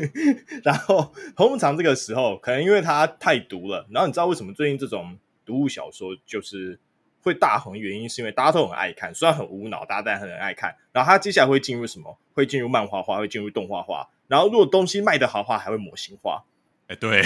[0.64, 3.86] 然后通常这个时候，可能因为他太毒了。
[3.90, 6.80] 然后你知道为什么最近这种读物小说就是
[7.26, 7.76] 会大红？
[7.76, 10.76] 原因是因为大家都很爱看，虽然很无脑，大家但很爱看。
[10.92, 12.16] 然后它接下来会进入什么？
[12.34, 14.08] 会进入漫画化，会进入动画化。
[14.28, 16.44] 然后如果东西卖得好的话，还会模型化。
[16.86, 17.22] 哎，对，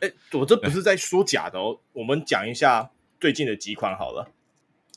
[0.00, 1.78] 哎，我这不是在说假的哦。
[1.92, 4.30] 我们讲一下最近的几款好了。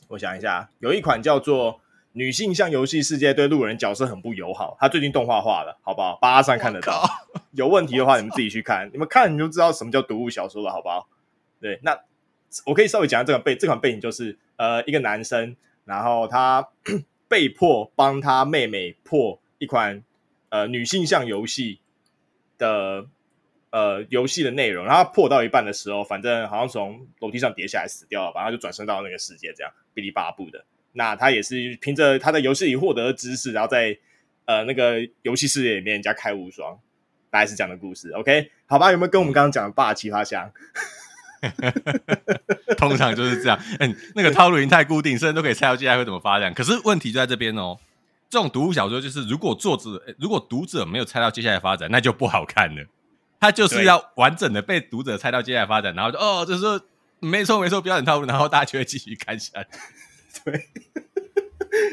[0.08, 1.74] 我想一下，有一款叫做
[2.12, 4.76] 《女性向游戏世界》，对路人角色很不友好。
[4.80, 6.16] 它最近动画化了，好不好？
[6.16, 7.04] 巴拉上看得到。
[7.52, 8.88] 有问题的话，你们自己去看。
[8.90, 11.08] 你们看，你就知道什么叫读物小说了，好不好？
[11.60, 11.98] 对，那
[12.66, 16.68] 我可以稍微讲下这款背这款背景，就是呃，一个男生，然后他
[17.28, 20.02] 被迫帮他妹妹破一款
[20.48, 21.80] 呃女性向游戏
[22.58, 23.06] 的。
[23.74, 30.64] 呃，游戏的内容，然后破到一半的时候，反正好像从楼梯上跌下来死掉了，然后就转生到那个世界，这样哔哩吧布的。
[30.92, 33.98] 那他也是凭着他在游戏里获得的知识，然后在
[34.44, 36.78] 呃那个游戏世界里面人家开无双，
[37.30, 38.12] 大概是这样的故事。
[38.12, 40.52] OK，好吧，有没有跟我们刚刚讲的霸气发像？
[42.76, 46.52] 通常就是这样，嗯，那个套路已经太固定，甚至都可以猜到接下来会怎么发展。
[46.52, 47.78] 可是问题就在这边哦，
[48.28, 52.84] 这种读物小说就是，如果作者，如果读者没有猜到接下来发展，那就不好看了。
[53.40, 56.80] 他就是要完整的被读者猜到接下来发展，然后就哦，就是说
[57.20, 59.68] 没错没错，标准套路，然后大家就会继续看下去。
[60.44, 60.54] 对，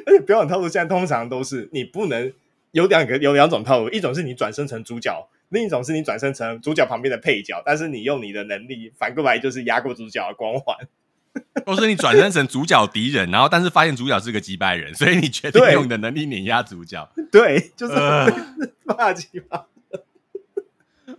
[0.06, 2.32] 而且标准套路现在通常都是你不能
[2.72, 10.76] 有两个有两种套路，一种是你转生成主角，另一种是你转身成主角旁边的配角，但是你用你的能力反过来就是压过主角的光环，
[11.66, 17.10] 或是你转身成主角敌人，然后但是发现主角是个击败人，所以你决定用你的能力碾压主角。
[17.32, 17.94] 对，就是
[18.86, 19.68] 霸气吧。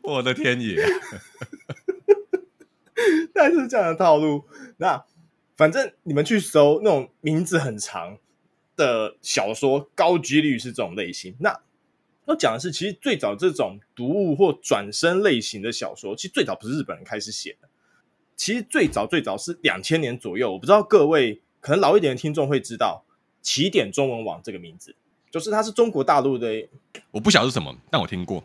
[0.03, 0.77] 我的天爷！
[3.35, 4.45] 但是这样的套路，
[4.79, 5.05] 那
[5.57, 8.17] 反正你们去搜那种名字很长
[8.77, 11.37] 的小说，高几率是这种类型。
[11.41, 11.61] 那
[12.25, 17.69] 我讲的是，其实最早这种读物或转生类型的小说，其实最早不是日本人开始写的，
[18.37, 20.53] 其实最早最早是两千年左右。
[20.53, 23.05] 我不知道各位可能老一点的听众会知道
[23.41, 24.95] 起点中文网这个名字，
[25.31, 26.69] 就是它是中国大陆的，
[27.11, 28.45] 我不晓得是什么，但我听过。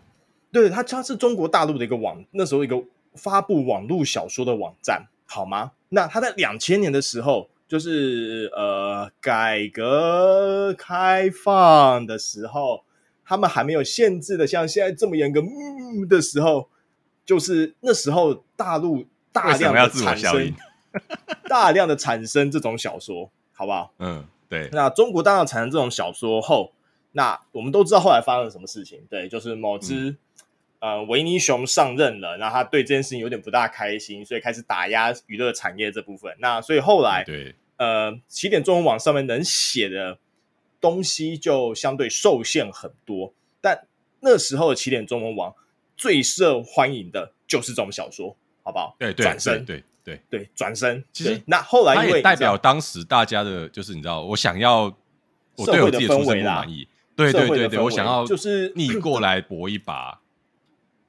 [0.52, 5.74] 对，它它是中国大陆的一个网，那时候一个发布网络小说的网站，好吗？
[5.90, 12.84] 那它在两千年的时候，就是呃改革开放的时候，
[13.28, 16.70] 他们还没有限制的像现在这么严格，嗯的时候，
[17.26, 20.54] 就是那时候大陆大量的产生，
[21.50, 23.94] 大量的产生这种小说，好不好？
[24.00, 24.70] 嗯，对。
[24.72, 26.72] 那中国大量产生这种小说后，
[27.12, 30.12] 那我们都知道后来发生了什么事情，对，就是某只。
[30.12, 30.18] 嗯
[30.80, 36.32] 呃，维尼熊上任了，然后他对这件事情有点不大开心，所以开始打压娱乐产业这部分。
[36.38, 40.20] 那所以后来，对，呃，起点中文网上面能写的
[40.80, 43.34] 东西就相对受限很多。
[43.62, 43.88] 但
[44.20, 45.54] 那时候的起点中文网
[45.96, 48.96] 最受欢迎的就是这种小说，好不好？
[49.00, 51.04] 对对，转身，对对对，转身。
[51.12, 54.96] 其实那后来因为代表当时大家的，就是你知道，我想要
[55.56, 60.22] 我对我自己的出身不满意，对对对对，我想要就是逆过来搏一把。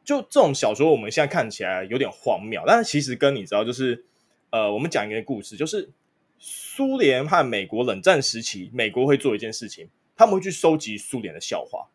[0.05, 4.07] 就这种小说，我们现在看起来有点荒谬，但是其实跟你知道，就是
[4.49, 5.91] 呃，我们讲一个故事，就是
[6.39, 11.89] 苏联和美国冷战时期，美国会做一件事情，他们会去收集苏联的笑话。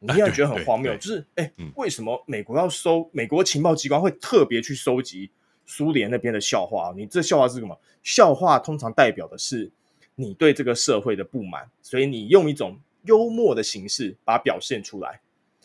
[0.00, 3.08] 你现在觉得很荒谬，就是哎，为什么美国要收？
[3.12, 5.30] 美国情报机关会特别去收集
[5.64, 6.92] 苏联那边的笑话？
[6.96, 7.78] 你这笑话是什么？
[8.02, 9.70] 笑话通常代表的是
[10.14, 15.20] 你对这个社会的不满，所以你用一种幽默的形式把它表现出来。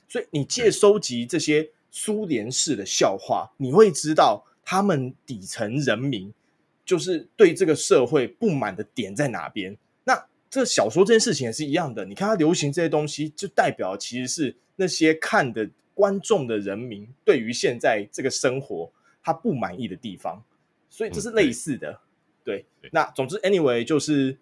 [0.07, 1.71] 所以你借收集这些。
[1.91, 6.31] 苏联式的笑话，你会知道他们底层人民
[6.89, 9.77] 就是对这个社会不满的点在哪边。
[10.05, 20.43] 那这小说这件事情也是一样的，你看它流行这些东西，就代表其实是那些看的观众的人民对于现在这个生活他不满意的地方，
[20.89, 21.91] 所以这是类似的。
[21.91, 21.99] 嗯、
[22.43, 24.35] 对，对，那总之，anyway，就是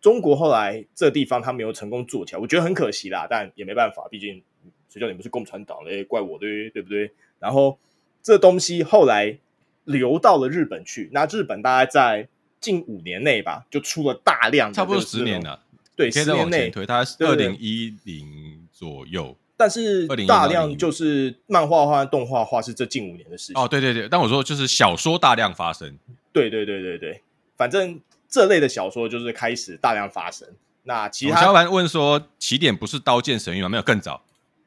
[0.00, 4.42] 中国后来这地方他没有成功做起来，我觉得很可惜啦，但也没办法，毕竟。
[4.88, 6.04] 谁叫你们是共产党嘞？
[6.04, 7.10] 怪我对对不对？
[7.38, 7.78] 然后
[8.22, 9.38] 这东西后来
[9.84, 12.28] 流到了日本去，那日本大概在
[12.60, 15.60] 近五年内吧，就出了大量的，差不多十年了，
[15.96, 19.36] 对，十年内推，它是二零一零左右。
[19.54, 23.62] 但是大量就是漫画化、动画化是这近五年的事情。
[23.62, 25.96] 哦，对对对，但我说就是小说大量发生。
[26.32, 27.22] 对对对对对，
[27.56, 30.48] 反正这类的小说就是开始大量发生。
[30.82, 33.68] 那其他小凡问说，起点不是《刀剑神域》吗？
[33.68, 34.24] 没有，更早，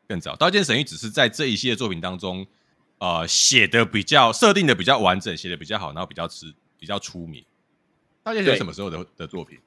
[0.07, 2.45] 更早，《刀剑神域》只是在这一系列作品当中，
[2.97, 7.43] 呃，写的比较设定的比较完整，写的比较好，然后比较吃比较出名。
[8.23, 9.59] 刀剑是什么时候的的作品？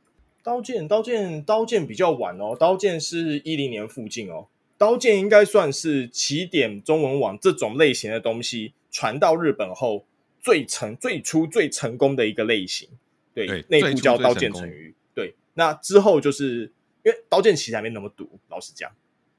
[0.43, 4.49] 刀剑，刀剑，刀剑比较晚哦，刀剑是一零年附近哦。
[4.79, 10.07] 刀剑应该算是起点中文网这种类型的东西传到日本后
[10.41, 12.89] 最成最初最成功的一个类型。
[13.35, 14.91] 对，内部叫《刀剑成鱼》。
[15.15, 16.73] 对，那之后就是
[17.05, 18.91] 因为《刀剑》其实还没那么毒，老实讲。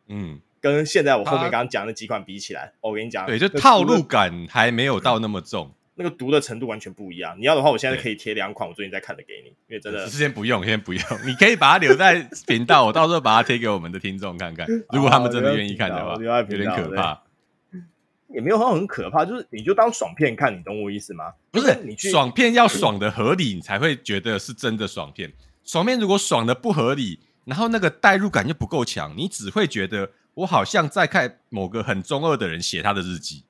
[0.07, 5.71] 嗯，跟现在我后面刚刚讲的几款比起来，我跟你讲，对，就套路感还没有到那么重。
[5.95, 7.35] 那个毒的程度完全不一样。
[7.37, 10.07] 你要的话，我现在可以贴两款我最近在看的给你，因为真的。
[10.07, 11.03] 先不用，先不用。
[11.25, 14.65] 你可以把它留在频道，我到时候把它贴给我们的听众看看。
[14.93, 17.21] 如果他们真的愿意看的话，有点可怕。
[18.29, 21.33] 也没有很很可怕，就是你就当爽片看，你懂我意思吗？
[21.51, 25.33] 不是，你去爽片要爽的合理，你才会觉得是真的爽片。
[25.65, 33.43] 爽片如果爽的不合理，然后那个代入感又不够强，你只会觉得我好像在看某个很中二的人写他的日记。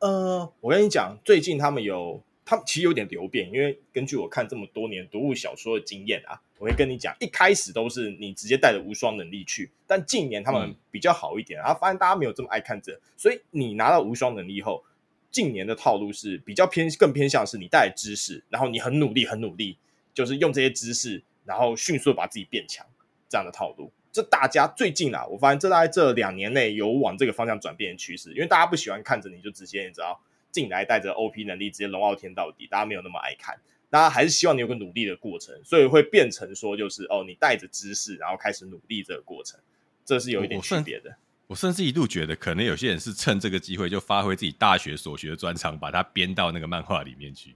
[0.00, 14.84] 呃，我跟你讲，最近他们有，他们其实有点流变，因为根据我看这么多年读物小说的经验啊，我会跟你讲，一开始都是你直接带着无双能力去，但近年他们比较好一点，然后发现大家没有这么爱看这，所以你拿到无双能力后，
[15.30, 19.78] 近年的套路是比较偏更偏向是你带知识，然后你很努力很努力，
[20.12, 22.84] 就是用这些知识，然后迅速把自己变强
[23.26, 23.90] 这样的套路。
[24.16, 30.18] 这大家最近啊，我发现这大概这两年内有往这个方向转变的趋势，因为大家不喜欢看着你就直接你知道
[30.50, 39.60] 进来带着 OP 能力直接龙傲天到底，大家没有那么爱看，大家还是希望你有个努力的过程，所以会变成说就是哦，你带着知识然后开始努力这个过程，
[40.02, 41.14] 这是有一点区别的。
[41.48, 47.54] 我甚至一度觉得，可能有些人是趁这个机会就发挥自己大学所学的专长，把它编到那个漫画里面去。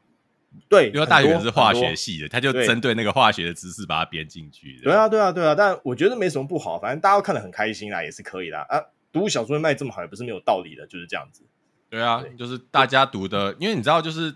[0.68, 4.80] 对，因为大学是化学系的，他就针对那个化学的知识把它编进去。
[4.82, 8.66] 对啊，对啊，对啊，但我觉得没什么不好，反正大家都看得很开心啦，也是可以啦。
[8.68, 8.80] 啊，
[9.12, 11.42] 读小说卖这么好，也不是没有道理的，就是这样子。
[11.88, 14.34] 对啊，对就是大家读的，因为你知道，就是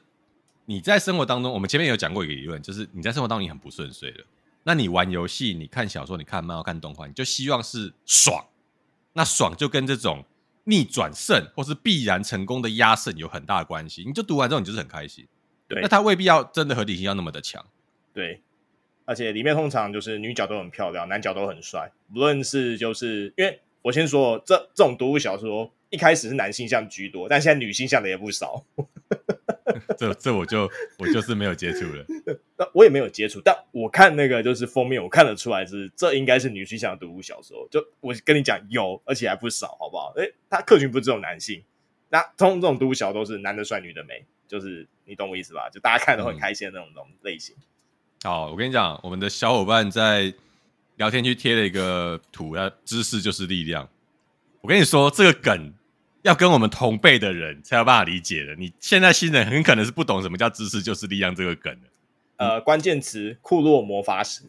[0.66, 4.24] 你在生活当中，我们前面有讲过一个理论，就是你在生活当中你很不顺遂的，
[4.62, 8.44] 那你玩游戏、你看小说、你看漫画、看动画，你就希望是爽。
[9.12, 10.24] 那爽就跟这种
[10.64, 14.02] 逆转胜或是必然成功的压胜有很大的关系。
[14.04, 15.24] 你就读完之后，你就是很开心。
[15.66, 17.64] 对，那他未必要真的合理性要那么的强，
[18.12, 18.40] 对，
[19.04, 28.64] 而且里面通常就是女角都很漂亮，男角都很帅，不论是就是因为我先说这这种读物小说一开始是男性向居多，但现在女性向的也不少。
[29.96, 32.04] 这这我就我就是没有接触了，
[32.58, 37.66] 那我也没有接触，但我看那个就是封面，我看得出来是这应该是女性向的读物小说。
[37.70, 40.12] 就我跟你讲有，而且还不少，好不好？
[40.16, 41.62] 诶，他客群不是只有男性，
[42.10, 44.24] 那通常这种读物小说都是男的帅，女的美。
[44.46, 45.68] 就是你懂我意思吧？
[45.70, 47.54] 就大家看都很开心的那种、嗯、那种类型。
[48.22, 50.32] 好，我跟你讲，我们的小伙伴在
[50.96, 53.88] 聊天区贴了一个图，要知识就是力量。
[54.60, 55.74] 我跟你说，这个梗
[56.22, 58.54] 要跟我们同辈的人才有办法理解的。
[58.54, 61.88] 你现在新人很可能是不懂什么叫知识就是力量这个梗的。
[62.36, 64.42] 呃，关键词：库洛魔法使。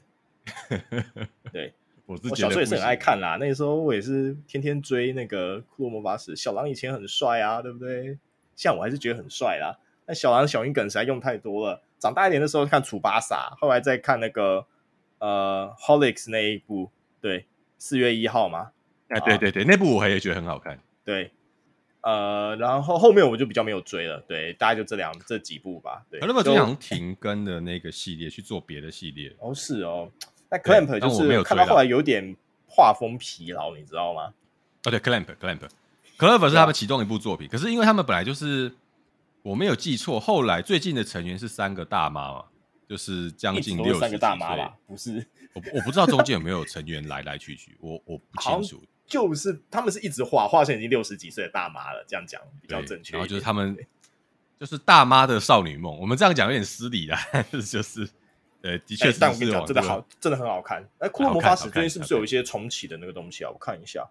[1.51, 1.73] 对，
[2.05, 3.35] 我我小时候也是很爱看啦。
[3.37, 6.33] 那个时候我也是天天追那个库洛魔法使。
[6.35, 8.17] 小狼以前很帅啊，对不对？
[8.55, 9.77] 像我还是觉得很帅啦。
[10.07, 11.81] 那小狼小樱梗实在用太多了。
[11.97, 14.65] 长大一点的时候看楚巴萨，后来再看那个
[15.17, 17.47] 呃 Holics 那一部，对，
[17.79, 18.71] 四月一号嘛。
[19.07, 20.77] 哎，对对对，那部我也觉得很好看。
[21.03, 21.31] 对，
[22.01, 24.19] 呃，然后后面我就比较没有追了。
[24.27, 26.05] 对，大概就这两这几部吧。
[26.11, 29.33] 对，那么经常停更的那个系列去做别的系列。
[29.39, 30.11] 哦，是哦。
[30.51, 32.35] 那 Clamp 就是看到后来有点
[32.67, 34.33] 画风疲劳，你知道吗？
[34.83, 35.61] 哦，对，Clamp Clamp
[36.19, 38.71] Clamp 是他们其中一部作品，可是因为他们本来就是。
[39.45, 42.45] 我没有记错，后来最近的成员是三个大妈嘛，
[42.89, 43.99] 就是将近六十。
[43.99, 44.75] 三个大妈吧？
[44.87, 48.83] 不是，我我不知道中间有没有 成员来来去去，我我不清楚。
[49.05, 53.13] 就是他们是一直画，画成已经六十几岁的大妈了，这样讲比较正确。
[53.13, 53.77] 然后就是他们
[54.59, 57.19] 就是大妈的少女梦，我们这样讲有点失礼啦，
[57.53, 58.09] 就是
[58.63, 59.19] 呃，的确是。
[59.19, 60.83] 但我跟你讲，真的好，真的很好看。
[60.97, 63.51] 哎，骷髅魔法使最近是不是有一些重启的那个东西啊？
[63.51, 64.09] 我看一下，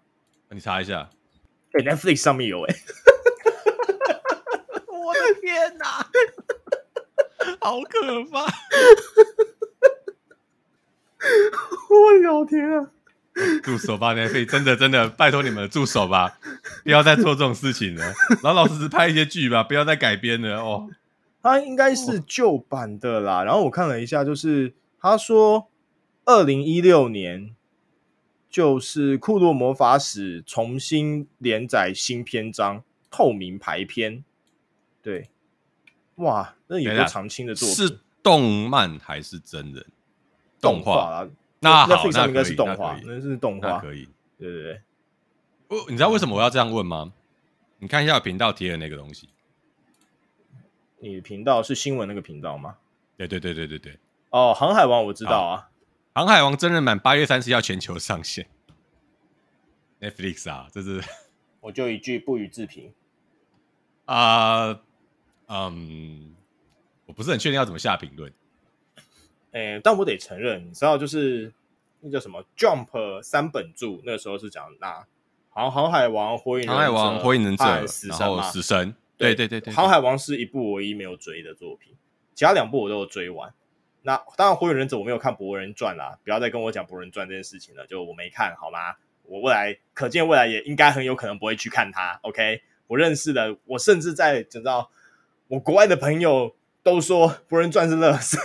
[0.49, 1.09] 你查一下。
[1.73, 2.75] 哎，Netflix 上面有哎。
[5.41, 6.05] 天哪，
[7.61, 8.45] 好可怕！
[11.89, 12.91] 我的老天啊！
[13.63, 14.45] 住手吧，Netflix！
[14.49, 16.37] 真的真的，拜托你们住手吧，
[16.83, 18.13] 不要再做这种事情了。
[18.43, 20.89] 老老实实拍一些剧吧，不要再改编了哦。
[21.41, 23.43] 它应该是旧版的啦。
[23.43, 25.67] 然后我看了一下，就是他说
[26.25, 27.53] 二零一六年
[28.49, 32.79] 就是《库洛魔法使》重新连载新篇章
[33.11, 34.17] 《透明牌篇》。
[35.05, 35.29] 对，
[36.15, 39.85] 哇，那有个常青的作品是动漫还是真人
[40.59, 41.29] 动画啊？
[41.59, 44.09] 那好，那应该是动画，那是动画，可以。
[44.39, 44.81] 对对对，
[45.67, 47.13] 我你知道为什么我要这样问吗？
[47.77, 49.29] 你看一下我频道贴的那个东西。
[50.97, 52.77] 你的频道是新闻那个频道吗？
[53.15, 53.99] 对对对对对对。
[54.31, 55.69] 哦，航海王我知道啊，
[56.15, 58.47] 航海王真人版八月三十要全球上线。
[60.01, 61.03] Netflix 啊，这是
[61.59, 62.91] 我就一句不予置评
[64.05, 64.81] 啊，
[65.47, 66.31] 嗯、uh, um,，
[67.05, 68.31] 我不是很确定要怎么下评论。
[69.51, 71.53] 诶，但我得承认，你知道，就是
[72.01, 72.87] 那叫什么《Jump》
[73.23, 75.05] 三本柱，那个时候是讲那
[75.49, 78.95] 航航海王、火影、航海王、火影忍者、死神嘛，死神。
[79.17, 81.95] 对对对对，航海王是一部唯一没有追的作品，
[82.33, 83.53] 其他两部我都有追完。
[84.01, 88.95] 那当然，火影忍者我没有看《博人传》啦，不要再跟我讲《博人传》这件事情了，就我没看好吗？
[89.23, 92.19] 我未来可见未来也应该很有可能不会去看它。
[92.23, 94.91] OK，我认识的，我甚至在知道
[95.55, 96.53] 我国外的朋友
[96.83, 98.37] 都说《博人传》是垃圾。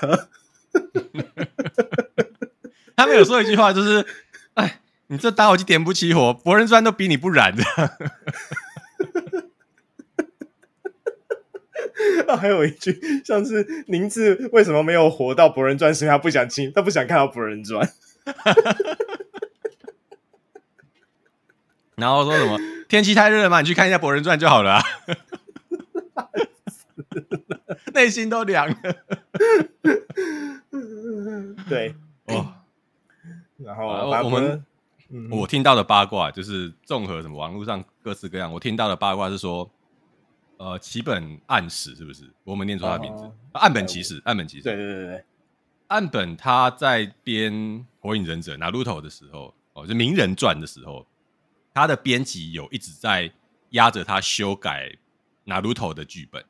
[2.96, 4.06] 他们有说一句话，就是
[4.54, 7.64] ：“哎，你这打火机点不起火，《博人传》都比你不燃的。
[12.28, 17.84] ”啊，还有一句，像是宁志为什么没有活到《博人传》，是因为他不想亲，他不想看到《博人传》。
[21.96, 22.56] 然后说什么
[22.88, 24.82] 天气太热了嘛，你去看一下《博人传》就好了，啊，
[27.94, 28.76] 内心都凉了。
[31.68, 31.94] 对，
[32.26, 32.54] 哦，
[33.58, 33.86] 然后
[34.24, 34.64] 我们、
[35.08, 39.70] 嗯、我听到的八卦就是综合什么网络上各式各样，我听到的八卦是说。
[40.62, 42.30] 呃，齐本暗史是不是？
[42.44, 44.64] 我们念错他名字，岸本齐史，岸本齐史。
[44.64, 45.24] 对对对对，
[45.86, 47.50] 岸本他在编
[47.98, 51.06] 《火影忍者》Naruto 的时候，哦，就名人传的时候，
[51.72, 53.32] 他的编辑有一直在
[53.70, 54.94] 压着他修改
[55.46, 56.44] Naruto 的剧本。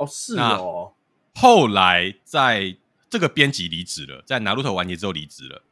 [0.00, 0.92] 哦，是哦。
[1.34, 2.76] 后来在
[3.08, 5.62] 这个编辑离职了，在 Naruto 完结之后离职了。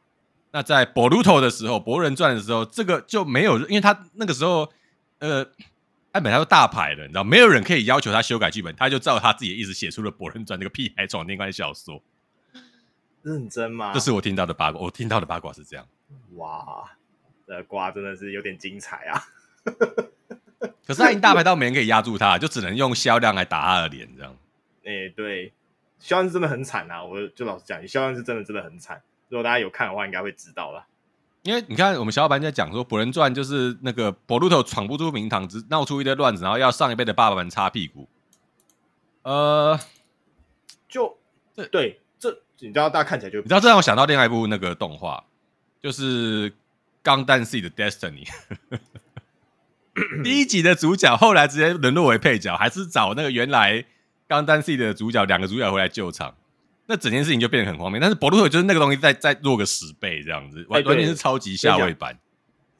[0.51, 4.71] 那在 Boruto 的时候，《博人传》的时候，这个就没有，因为他那个时候，
[5.19, 5.45] 呃。
[6.11, 12.01] 岸本他都大牌了，你知道，没有人可以要求他修改剧本，他就照他自己的意思写出了《博人传》那个屁孩闯天关小说。
[13.21, 13.93] 认真吗？
[13.93, 15.87] 这是我听到的八卦，我听到的八卦是这样。
[16.33, 16.89] 哇，
[17.45, 19.23] 这瓜真的是有点精彩啊！
[20.89, 24.35] 可是他已经大牌到没人可以压住他，就只能用销量来打他的脸，这样。
[24.83, 25.53] 哎、欸，对，
[25.99, 27.03] 销量是真的很惨啊！
[27.03, 28.99] 我就老实讲，销量是真的真的很惨。
[29.27, 30.87] 如果大家有看的话，应该会知道啦。
[31.43, 38.09] 因为你看，我们小伙伴在讲说，《博人传》就是那个博鲁头闯不出名堂，只闹出一堆乱子，然后要上一辈的爸爸们擦屁股。
[39.21, 39.79] 呃，
[40.87, 41.19] 就
[41.55, 45.23] 这对这，你知道大家看起来就，你知道这让我想到另外一部那个动画，
[45.79, 46.49] 就是
[47.03, 48.25] 《钢弹 Seed 的 Destiny》。
[50.23, 53.81] 第一集的主角后来直接沦落为配角，还是找那个原来
[54.27, 56.35] 《钢弹 Seed 的主角两个主角回来救场。
[56.87, 62.17] 那整件事情就变得很荒谬，但是博鲁特就是那个东西再再弱个十倍这样子，完完全是超级下位版。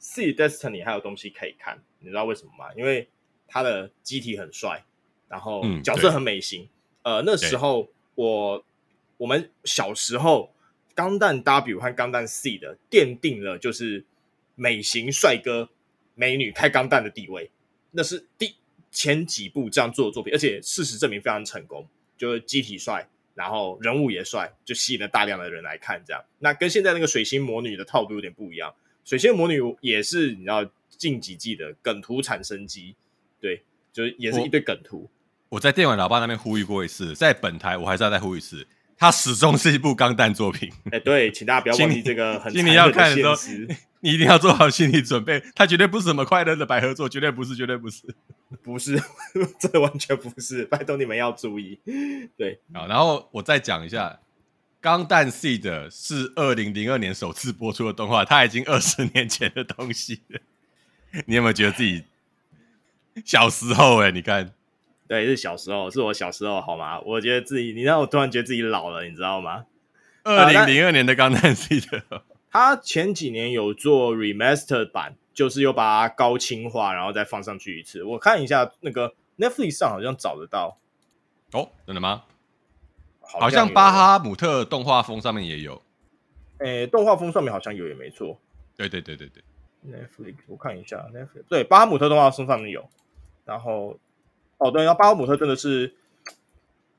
[0.00, 2.72] Seed Destiny 还有东西可以看，你知道为什么吗？
[2.76, 3.08] 因为
[3.46, 4.84] 他的机体很帅，
[5.28, 6.68] 然后角色很美型。
[7.02, 8.64] 嗯、呃，那时候我
[9.18, 10.52] 我们小时候
[10.94, 14.04] 钢弹 W 和钢弹 C 的奠定了就是
[14.56, 15.68] 美型帅哥
[16.20, 17.50] 美女开钢弹的地位，
[17.92, 18.54] 那是第
[18.90, 23.08] 前几部这样做的作品，而且事实证明非常成功，就是机体帅。
[23.32, 26.02] 然后人物也帅，就吸引了大量的人来看。
[26.04, 28.74] 这样，那跟现在那个水星魔女的套路有点不一样。
[29.02, 32.94] 水星魔女也是你知道近几季的梗图产生机，
[33.40, 33.62] 对，
[33.94, 35.08] 就是也是一堆梗图。
[35.48, 38.66] 我，我在电玩老爸那边呼吁过一次，在本台我还是要再呼吁一次，
[39.00, 40.70] 它始终是一部钢弹作品。
[40.92, 42.74] 哎，对，请大家不要忘记这个很残忍的现实。
[42.74, 48.02] 要看的时候，你一定要做好心理准备，它绝对不是什么快乐的百合作，绝对不是，绝对不是。
[48.62, 49.02] 不是，
[49.58, 51.80] 这完全不是，拜托你们要注意。
[52.36, 54.08] 对，好，然后我再讲一下，
[54.82, 60.38] 《钢弹 Seed》是二零零二年首次播出的动画，它已经二十年前的东西了。
[61.24, 62.04] 你有没有觉得自己
[63.24, 64.08] 小时候、欸？
[64.08, 64.52] 哎，你看，
[65.10, 67.00] 对，是小时候，是我小时候，好吗？
[67.00, 69.66] 我觉得自己，你让我突然觉得自己老了，你知道吗？
[70.22, 71.82] 二零零二年的《钢弹 Seed》，
[72.52, 75.16] 他前几年有做 Remastered 版。
[75.32, 78.02] 就是又把它高清化，然后再放上去一次。
[78.02, 80.76] 我看一下那个 Netflix 上好像找得到。
[81.52, 82.24] 哦，真的吗？
[83.22, 85.80] 好像巴哈姆特动画风上面也有。
[86.58, 88.38] 诶，动画风上面好像有，也没错。
[88.76, 89.42] 对对对对对。
[89.88, 91.44] Netflix，我看一下 Netflix。
[91.48, 92.86] 对，巴哈姆特动画风上面有。
[93.46, 93.98] 然后，
[94.60, 95.94] 哦对，然后巴哈姆特真的是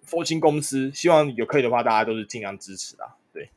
[0.04, 3.16] 佛心公司，希望有可以的话，大家都是尽量支持啊。
[3.34, 3.50] 对。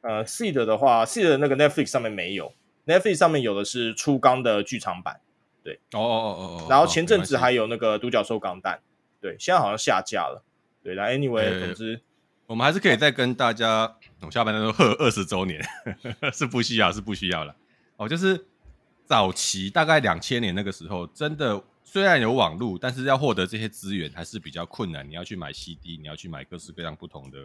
[0.00, 2.54] 呃，Seed 的话，Seed 的那个 Netflix 上面没有
[2.86, 5.20] ，Netflix 上面有的是初钢的剧场版。
[5.62, 6.66] 对，哦哦哦哦。
[6.70, 8.80] 然后前阵子还有那个独角兽钢弹，
[9.20, 10.42] 对，现在好像下架了。
[10.82, 12.00] 对，那 Anyway，总之
[12.46, 15.62] 我们还是可以再跟大家，我下半段说贺二十周年，
[16.32, 17.54] 是不需要，是不需要了。
[17.96, 18.46] 哦，就是
[19.04, 21.62] 早期大概两千年那个时候，真的
[21.92, 25.04] 虽然有网络，但是要获得这些资源还是比较困难。
[25.08, 27.38] 你要去买 CD，你要去买各式各样不同的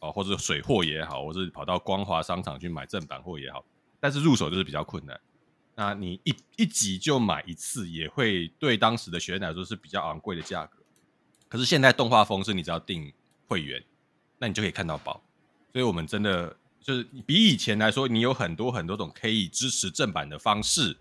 [0.00, 3.62] 哦，或者水货也好，或者跑到光华商场去买正版货也好，
[4.00, 5.20] 但是入手就是比较困难。
[5.74, 10.78] 那你一一集就买一次，也会对当时的学生来说是比较昂贵的价格。
[11.46, 13.12] 可是现在动画风是你只要订
[13.46, 13.84] 会员，
[14.38, 15.22] 那你就可以看到宝。
[15.72, 16.56] 所以我们真的。
[16.80, 20.96] 就是比以前来说，你有很多很多种可以支持正版的方式。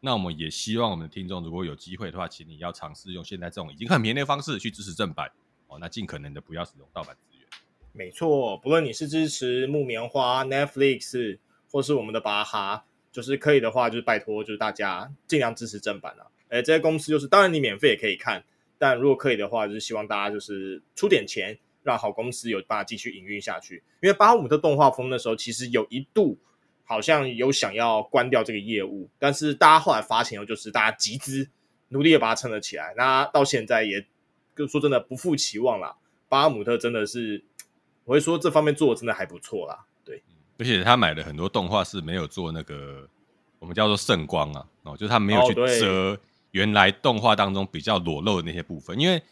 [0.00, 5.30] 那我们也希望我们的听众，如果有机会的话，请你要尝试用现在这种已经很便宜的方式去支持正版
[5.66, 5.78] 哦。
[5.78, 7.46] 那尽可能的不要使用盗版资源。
[7.92, 11.38] 没错，不论你是支持木棉花、Netflix，
[11.70, 16.30] 或是我们的巴哈，就是可以的话，就是拜托，就是大家尽量支持正版了。
[16.48, 18.44] 哎，这些公司就是，当然你免费也可以看，
[18.78, 21.58] 但如果可以的话，就是希望大家就是出点钱。
[21.82, 26.36] 让好公司有办法继续营运下去，因为巴哈姆特动画风的时候，其实有一度
[26.90, 31.48] 好像有想要关掉这个业务，但是大家后来发现后，就是大家集资，
[31.90, 32.92] 努力的把它撑了起来。
[32.96, 34.04] 那到现在也，
[34.56, 35.94] 就说真的不负期望啦。
[36.28, 37.44] 巴哈姆特真的是，
[38.02, 39.86] 我会说这方面做的真的还不错啦。
[40.04, 40.20] 对，
[40.58, 43.08] 而且他买了很多动画是没有做那个
[43.60, 46.14] 我们叫做圣光啊，哦，就是他没有去遮。
[46.14, 46.18] 哦
[46.52, 49.22] 原来动画当中比较裸露的那些部分，因为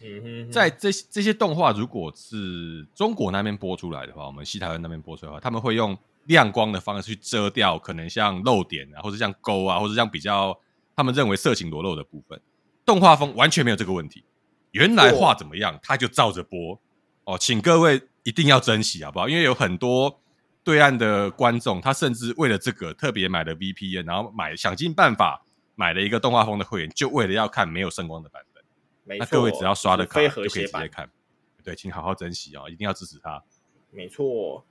[0.53, 5.99] 在这些这些动画如果是中国那边播出来的话，我们西台湾那边播出来的话，他们会用
[6.29, 10.59] 亮光的方式去遮掉可能像漏点啊，或者像勾啊，或者像比较
[10.95, 12.41] 他们认为色情裸露的部分。
[12.87, 14.25] 动画风完全没有这个问题，
[14.71, 16.81] 原来画怎么样，他就照着播
[17.25, 19.29] 哦，请各位一定要珍惜好不好？
[19.29, 20.21] 因为有很多
[20.63, 25.45] 对岸的观众，他甚至为了这个特别买了 VPN，然后买想尽办法。
[25.81, 29.17] 买了一个动画风的会员，就为了要看没有声光的版本。
[29.17, 31.09] 那各位只要刷的卡就可以直接看。
[31.63, 33.41] 对，请好好珍惜哦，一定要支持他。
[33.93, 34.67] 没错。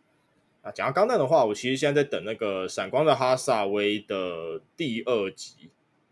[0.67, 5.69] 啊，讲到钢弹的话，我其实现在在等那个《闪光的哈萨威》的第二集。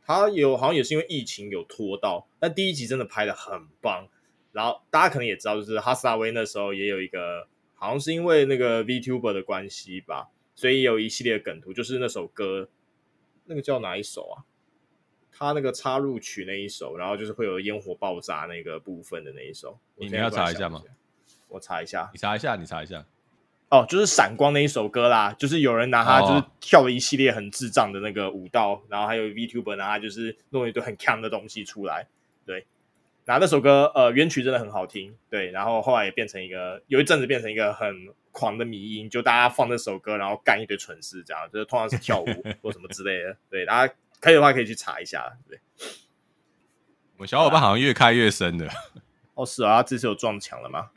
[0.08, 4.08] 它有好像也是因为疫情有拖到，但第一集真的拍的很棒。
[4.54, 12.70] 然后大家可能也知道，就是哈萨威那时候也有一个，好像是因为那个 VTuber 的关系吧，所以有一系列的梗图，就是那首歌，
[13.46, 14.46] 那个叫哪一首啊？
[15.38, 20.82] 他那个插入曲那一首，然后就是会有烟火爆炸那个部分的那一首，你要查一下吗？
[21.50, 23.06] 我查一下，你查一下，你查一下。
[23.70, 32.08] 哦，就是闪光那一首歌啦，就是有人拿它就是跳了一系列很智障的那个舞蹈，然后还有 VTuber 拿它就是弄了一堆很锵的东西出来。
[32.46, 32.66] 对，
[33.26, 42.26] 那那首歌呃原曲真的很好听，对，然后后来也变成一个有一阵子变成一个很狂的迷音，就大家放这首歌然后干一堆蠢事，这样就是通常是跳舞
[42.62, 43.94] 或什么之类的， 对，大家。
[44.22, 45.38] 可以的话，可以去查一下。
[45.48, 48.68] 对，我们小伙伴好像越开越深的。
[49.36, 50.90] 哦，是啊，他这次有撞墙了吗？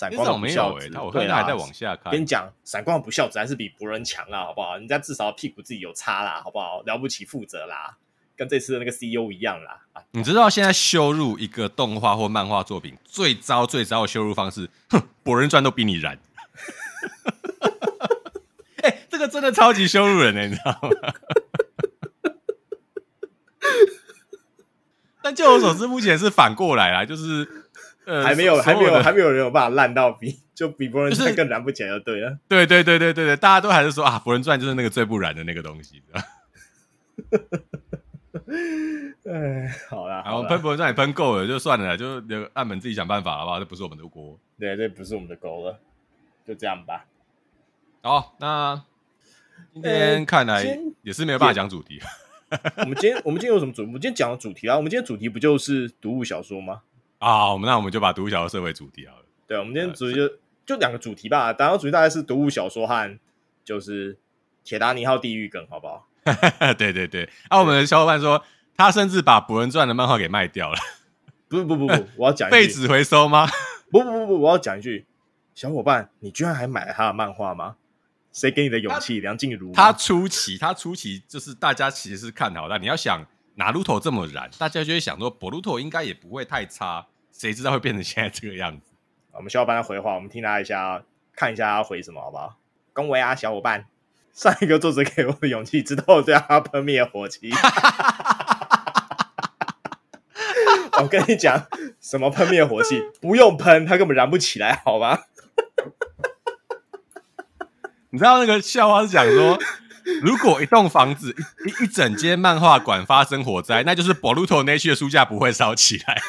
[0.00, 2.10] 闪光不孝子，他我看他还在往下看。
[2.10, 4.78] 跟你讲，闪光不孝子还是比博人强啊，好不好？
[4.78, 6.80] 人家至少屁股自己有擦啦，好不好？
[6.86, 7.98] 了不起，负责啦，
[8.34, 9.82] 跟这次的那个 CEO 一样啦。
[9.92, 14.70] 啊，你知道现在羞辱一个动画或漫画作品最糟最糟的羞辱方式？
[14.88, 16.18] 哼，博人传都比你燃。
[18.82, 20.88] 哎、 欸，这个真的超级羞辱人呢，你知道吗？
[25.22, 27.46] 但就我所知，目前是反过来啦，就是
[28.06, 32.38] 呃，还没有，还没有，还没有人有办法烂到比就比博人传更燃不起来，就对了。
[32.48, 36.02] 对对对对对对，大家都还是说啊，博人传就是那个最不燃的那个东西。
[39.30, 43.58] 哎，好啦，然后喷博人传也喷够了，就算了，就留岸本自己想办法，好不好？
[43.58, 44.36] 这不是我们的锅。
[44.58, 45.78] 对，这不是我们的锅了，
[46.46, 47.04] 就这样吧。
[48.02, 48.82] 好，那
[49.74, 50.64] 今天看来
[51.02, 52.00] 也是没有办法讲主题。
[52.78, 53.82] 我们今天我们今天有什么主？
[53.82, 56.80] 我们今天讲的主题啊，我们今天主题不就是读物小说吗？
[57.20, 59.24] 啊，我们那我们就把读物小说设为主题好了。
[59.46, 60.28] 对，我们今天主题就
[60.66, 61.52] 就两个主题吧。
[61.52, 63.18] 当然主题大概是读物小说和
[63.64, 64.18] 就是
[64.64, 66.08] 铁达尼号地狱梗，好不好？
[66.78, 67.28] 对对对。
[67.48, 68.42] 啊，我们的小伙伴说
[68.76, 70.78] 他甚至把《博人传》的漫画给卖掉了。
[71.48, 73.46] 不不不不，我要讲废纸 回收吗？
[73.90, 75.04] 不不不不，我要讲一句，
[75.54, 77.76] 小伙伴，你居然还买了他的漫画吗？
[78.32, 79.20] 谁给你的勇气？
[79.20, 79.72] 梁静茹。
[79.72, 87.04] 他初期，他初期就是大家其实是看好，但你要想，拿鲁头这么燃，大家就会想说，博鲁头应该也不会太差。
[87.32, 88.82] 谁知道会变成现在这个样子？
[89.32, 91.02] 我们小伙伴他回话，我们听他一下，
[91.34, 92.56] 看一下他回什么，好不好？
[92.92, 93.86] 恭维啊，小伙伴！
[94.32, 97.50] 上一个作者给我的勇气，直到我对他喷灭火器。
[101.00, 101.66] 我跟你讲，
[102.00, 103.02] 什么喷灭火器？
[103.20, 105.26] 不用喷，他根本燃不起来，好吧？
[108.10, 109.58] 你知道那个笑话是讲说，
[110.22, 111.34] 如果一栋房子
[111.66, 116.20] 一一整间漫画馆发生火灾，那就是 Boruto 那区的书架不会烧起来。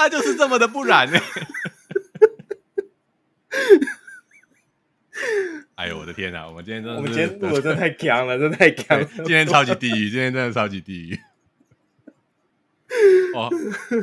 [0.00, 1.46] 他就是这么的不然呢、欸。
[5.74, 6.46] 哎呦我的天哪！
[6.46, 9.06] 我们今天真的，我们今天录的真的太强了，真的太 强了。
[9.16, 11.20] 今天超级地狱，今天真的超级地狱。
[13.34, 13.50] 哦，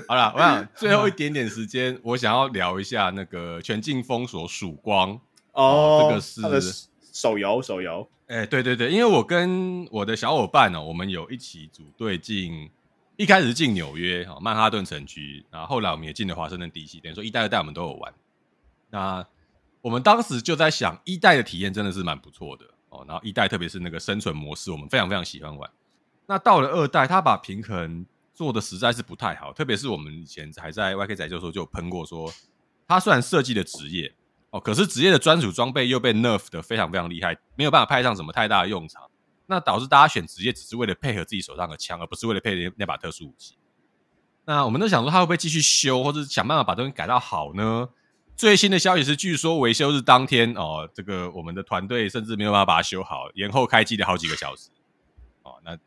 [0.08, 5.14] 好了，我想最后一点点时间，我想要聊一下那个《全境封锁曙光》
[5.54, 8.08] 哦，哦，这个是手游，手游。
[8.28, 12.70] 哎，对对对，因为我跟我的小伙伴呢、哦，我们有一起组队进，
[13.18, 18.14] 一开始进纽约哈曼哈顿城区，然后后来我们也进了华盛顿 DC，等于说一代二代我们都有玩。
[18.92, 19.26] 那
[19.82, 25.68] 我们当时就在想，一代的体验真的是蛮不错的哦，然后一代特别是那个生存模式，我们非常非常喜欢玩。
[26.28, 28.06] 那到了二代，他把平衡
[28.36, 32.32] 做的实在是不太好，特别是我们以前还在 YK 仔就说就喷过说，
[32.88, 34.14] 他虽然设计了职业
[34.52, 39.10] 哦，可是职业的专属装备又被 nerf 的非常非常厉害，没有办法派上什么太大的用场。
[39.50, 43.56] 那导致大家选职业只是为了配合自己手上的枪，而不是为了配那把特殊武器。
[44.46, 47.90] 那我们都想说他会不会继续修，或者想办法把东西改到好呢？
[48.36, 54.70] 最新的消息是，据说维修日当天哦，这个我们的团队甚至没有办法把它修好，延后开机了好几个小时。
[55.44, 55.78] 哦，那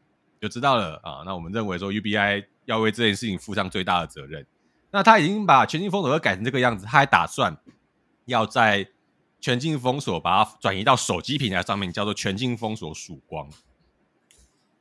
[0.40, 1.22] 就知道了啊。
[1.26, 4.46] 那我们认为说 UBI 要为这件事情负上最大的责任。
[4.90, 7.56] 那他已经把全新封锁改成这个样子，他还打算
[8.24, 8.88] 要在。
[9.40, 13.48] 全境封锁，把它转移到手机平台上面，叫做全境封锁曙光。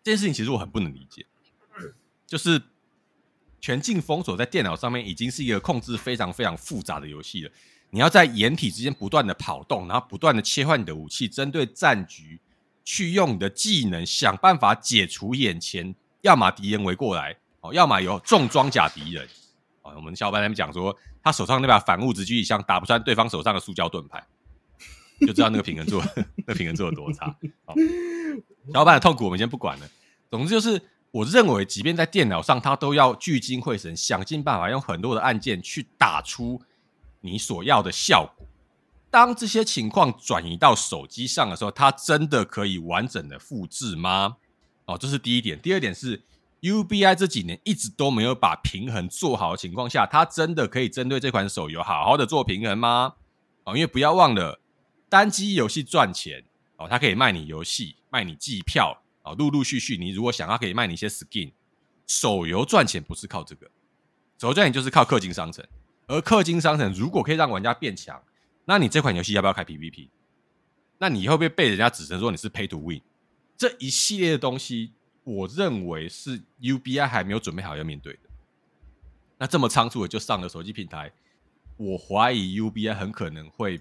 [0.03, 1.26] 这件事情其实我很不能理解，
[2.28, 2.62] 就是
[3.62, 7.51] 全境封锁在电脑上面已经是一个控制非常非常复杂的游戏了。
[7.91, 12.39] 你要在掩体之间不断的跑动，然后不断的切换你的武器，针对战局
[12.84, 19.28] 去用你的技能想办法解除眼前，要么敌人围过来，哦，要么有重装甲敌人。
[19.82, 24.24] 哦，我们小伙伴他们讲说，他手上那把反物质狙击枪打不穿对方手上的塑胶盾牌。
[25.20, 26.03] 就知道那个平衡做，
[26.47, 27.26] 那平衡做的多差。
[27.65, 27.74] 好，
[28.74, 29.89] 小伙伴的痛苦我们先不管了。
[30.32, 36.61] 总之就是，我认为，即便在电脑上，它都要聚精会神，想尽办法用很多的按键去打出
[37.22, 38.45] 你所要的效果。
[39.11, 44.38] 当这些情况转移到手机上的时候，它真的可以完整的复制吗？
[44.86, 45.59] 哦，这是第一点。
[45.59, 46.22] 第二点是
[46.61, 53.15] ，UBI 这几年一直都没有把平衡做好的情况下，它真的可以针对这款手游好好的做平衡吗？
[53.63, 54.61] 哦，因为不要忘了。
[55.10, 56.43] 单机游戏赚钱
[56.78, 61.51] 哦，它可以卖你游戏，卖你机票哦，陆陆续续，你如果想，要可以卖你一些 skin。
[62.05, 63.70] 手游赚钱不是靠这个，
[64.38, 65.66] 手游赚钱就是靠氪金商城。
[66.07, 68.22] 而氪金商城如果可以让玩家变强，
[68.66, 70.10] 那你这款游戏要不要开 PVP？
[70.97, 73.01] 那你会不会被人家指成说你是 Pay to Win？
[73.57, 74.93] 这一系列的东西，
[75.24, 78.20] 我认为是 UBI 还没有准备好要面对的。
[79.38, 81.12] 那这么仓促的就上了手机平台，
[81.78, 83.80] 我怀疑 UBI 很可能会。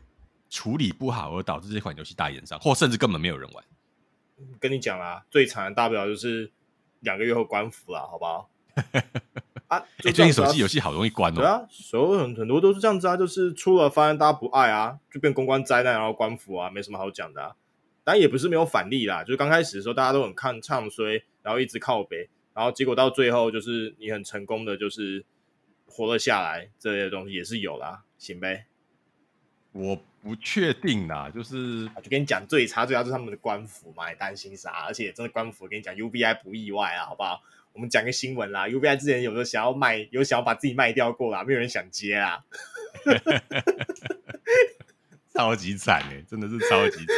[0.50, 3.64] 处理不好而导致这款游戏大延上，或甚至根本没有人玩。
[4.60, 6.50] 跟你讲啦，最惨的大不了就是
[7.00, 8.50] 两个月后关服了，好不好？
[9.66, 11.36] 啊，最近手机游戏好容易关哦。
[11.36, 17.56] 对啊，所有很很多都是这样子啊，就是出了发现大家不爱啊，就变公关灾难，然后关服啊，没什么好讲的啊。
[18.04, 25.26] 但也不是没有反例啦，就是刚开始的时候大家都很看唱衰，然后一直靠北，然后结果到最后就是你很成功的就是
[25.86, 28.66] 活了下来，这些东西也是有啦，行呗。
[29.72, 29.98] 我。
[30.20, 34.84] 不确定啦，就是就跟你讲，最差最差就是他们的官服嘛，你担心啥？
[34.86, 37.40] 而且真的官服，我跟你讲，UBI 不意外啊，好不好？
[37.72, 42.40] 我们讲个新闻啦，UBI 之前有时候想要卖，有想要把自己卖掉过啦，没有人想接啊，
[45.32, 47.16] 超级惨哎，真的是超级惨，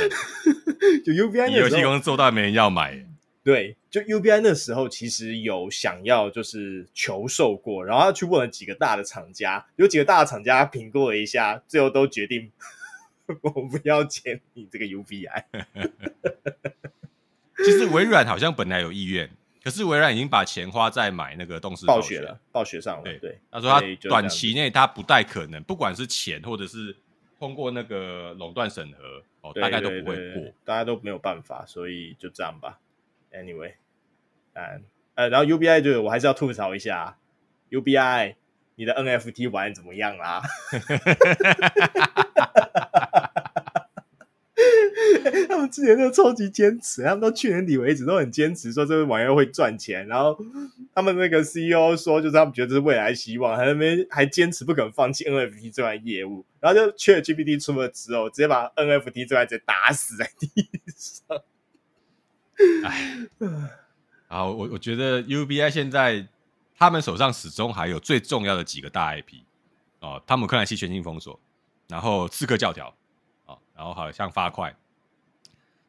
[1.02, 3.06] 就 UBI 游戏公司做到没人要买。
[3.42, 12.52] 对，就 UBI 那时候其实有想要就是求售过，然后他去问了几个大的厂家，有几个大的厂家评估了一下，最后都决定。
[13.42, 15.44] 我不要签你这个 UBI。
[17.64, 19.30] 其实微软好像本来有意愿，
[19.62, 23.04] 可是微软已经把钱花在买那个动视暴雪了，暴雪上了。
[23.04, 26.96] 对对，他说他短期内他不太可能，不管是钱或者是
[27.38, 32.80] 通过那个垄断审核，哦，大概都不会过，大家都没有办法，所以就这样吧。
[33.32, 33.74] Anyway，
[34.54, 37.16] 嗯呃，然后 UBI 就我还是要吐槽一下
[37.70, 38.34] ，UBI
[38.76, 40.42] 你的 NFT 玩怎么样啦？
[45.48, 50.06] 他们之前都超级坚持，他们到去年底为止都很坚持说这个玩意会赚钱。
[50.06, 50.38] 然后
[50.94, 56.44] 他们那个 CEO 说，就是他们觉得这是未来希望，还没还坚持不肯放弃 NFT 这块业务。
[56.60, 60.48] 然后就 ChatGPT 出了之后，直接把 NFT 这块直接打死在地
[60.96, 61.42] 上。
[62.84, 63.28] 哎，
[64.28, 66.26] 好，我我觉得 UBI 现在
[66.76, 69.42] 他们手上始终还有最重要的几个大 IP
[70.00, 71.38] 哦，汤姆克兰西全境封锁，
[71.88, 72.94] 然后刺客教条
[73.46, 74.74] 啊，然后好像发快，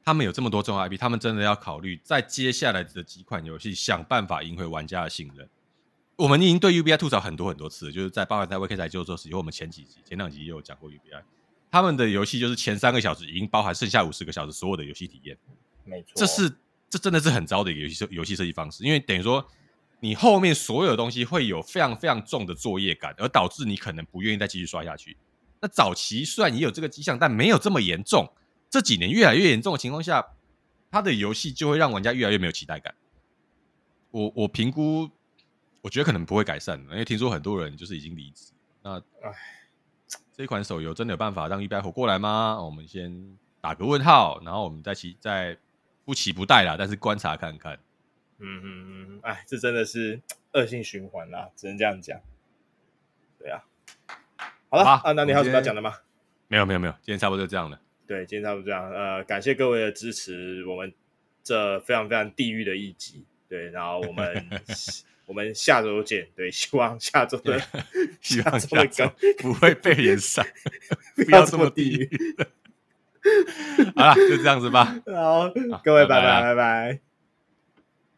[0.03, 5.47] 他们有这么多重要 IP，他们真的要考虑在接下来的几款游戏想办法赢回玩家的信任。
[6.17, 11.23] 我们已经对 UBI 吐槽很多很多次，就是在包括在 VK 台就做时，我们前几集、前两集也有讲过 UBI，
[11.71, 15.37] 他们的游戏就是前三个小时已经包含剩下五十个小时所有的游戏体验，
[15.83, 16.51] 没错，这是
[16.89, 19.45] 这真的是很糟的一个游戏设游戏设计方式，因为等于说
[19.99, 25.17] 你后面所有的东西会有非常非常重的作业感，而导致你可能不愿意再继续刷下去。
[25.59, 28.31] 那早期虽然也有这个迹象，但没有这么严重。
[28.69, 30.25] 这几年越来越严重的情况下，
[30.89, 32.95] 他的游戏就会让玩家越来越没有期待感。
[34.11, 35.09] 我我评估。
[35.83, 38.51] 我觉得可能不会改善，因为听说很多人就是已经离职。
[38.83, 39.33] 那唉，
[40.31, 42.61] 这款手游真的有办法让 UBI 活过来吗？
[42.61, 45.57] 我们先打个问号，然后我们再期再
[46.05, 47.77] 不期不待啦，但是观察看看。
[48.39, 50.19] 嗯嗯嗯，哎，这真的是
[50.53, 52.19] 恶性循环啦，只能这样讲。
[53.39, 53.63] 对啊，
[54.69, 55.93] 好了啊，那你还有什么要讲的吗？
[56.47, 57.79] 没有没有没有，今天差不多就这样了。
[58.07, 58.91] 对，今天差不多这样。
[58.91, 60.93] 呃，感谢各位的支持，我们
[61.43, 63.23] 这非常非常地狱的一集。
[63.47, 64.49] 对，然后我们。
[65.27, 67.57] 我们下周见，对，希望下周的
[68.19, 70.45] 希望下周不会被人上，
[71.15, 72.09] 不要这么地狱。
[73.95, 74.95] 好了，就这样子吧。
[75.13, 75.49] 好，
[75.83, 77.10] 各位拜拜，拜拜。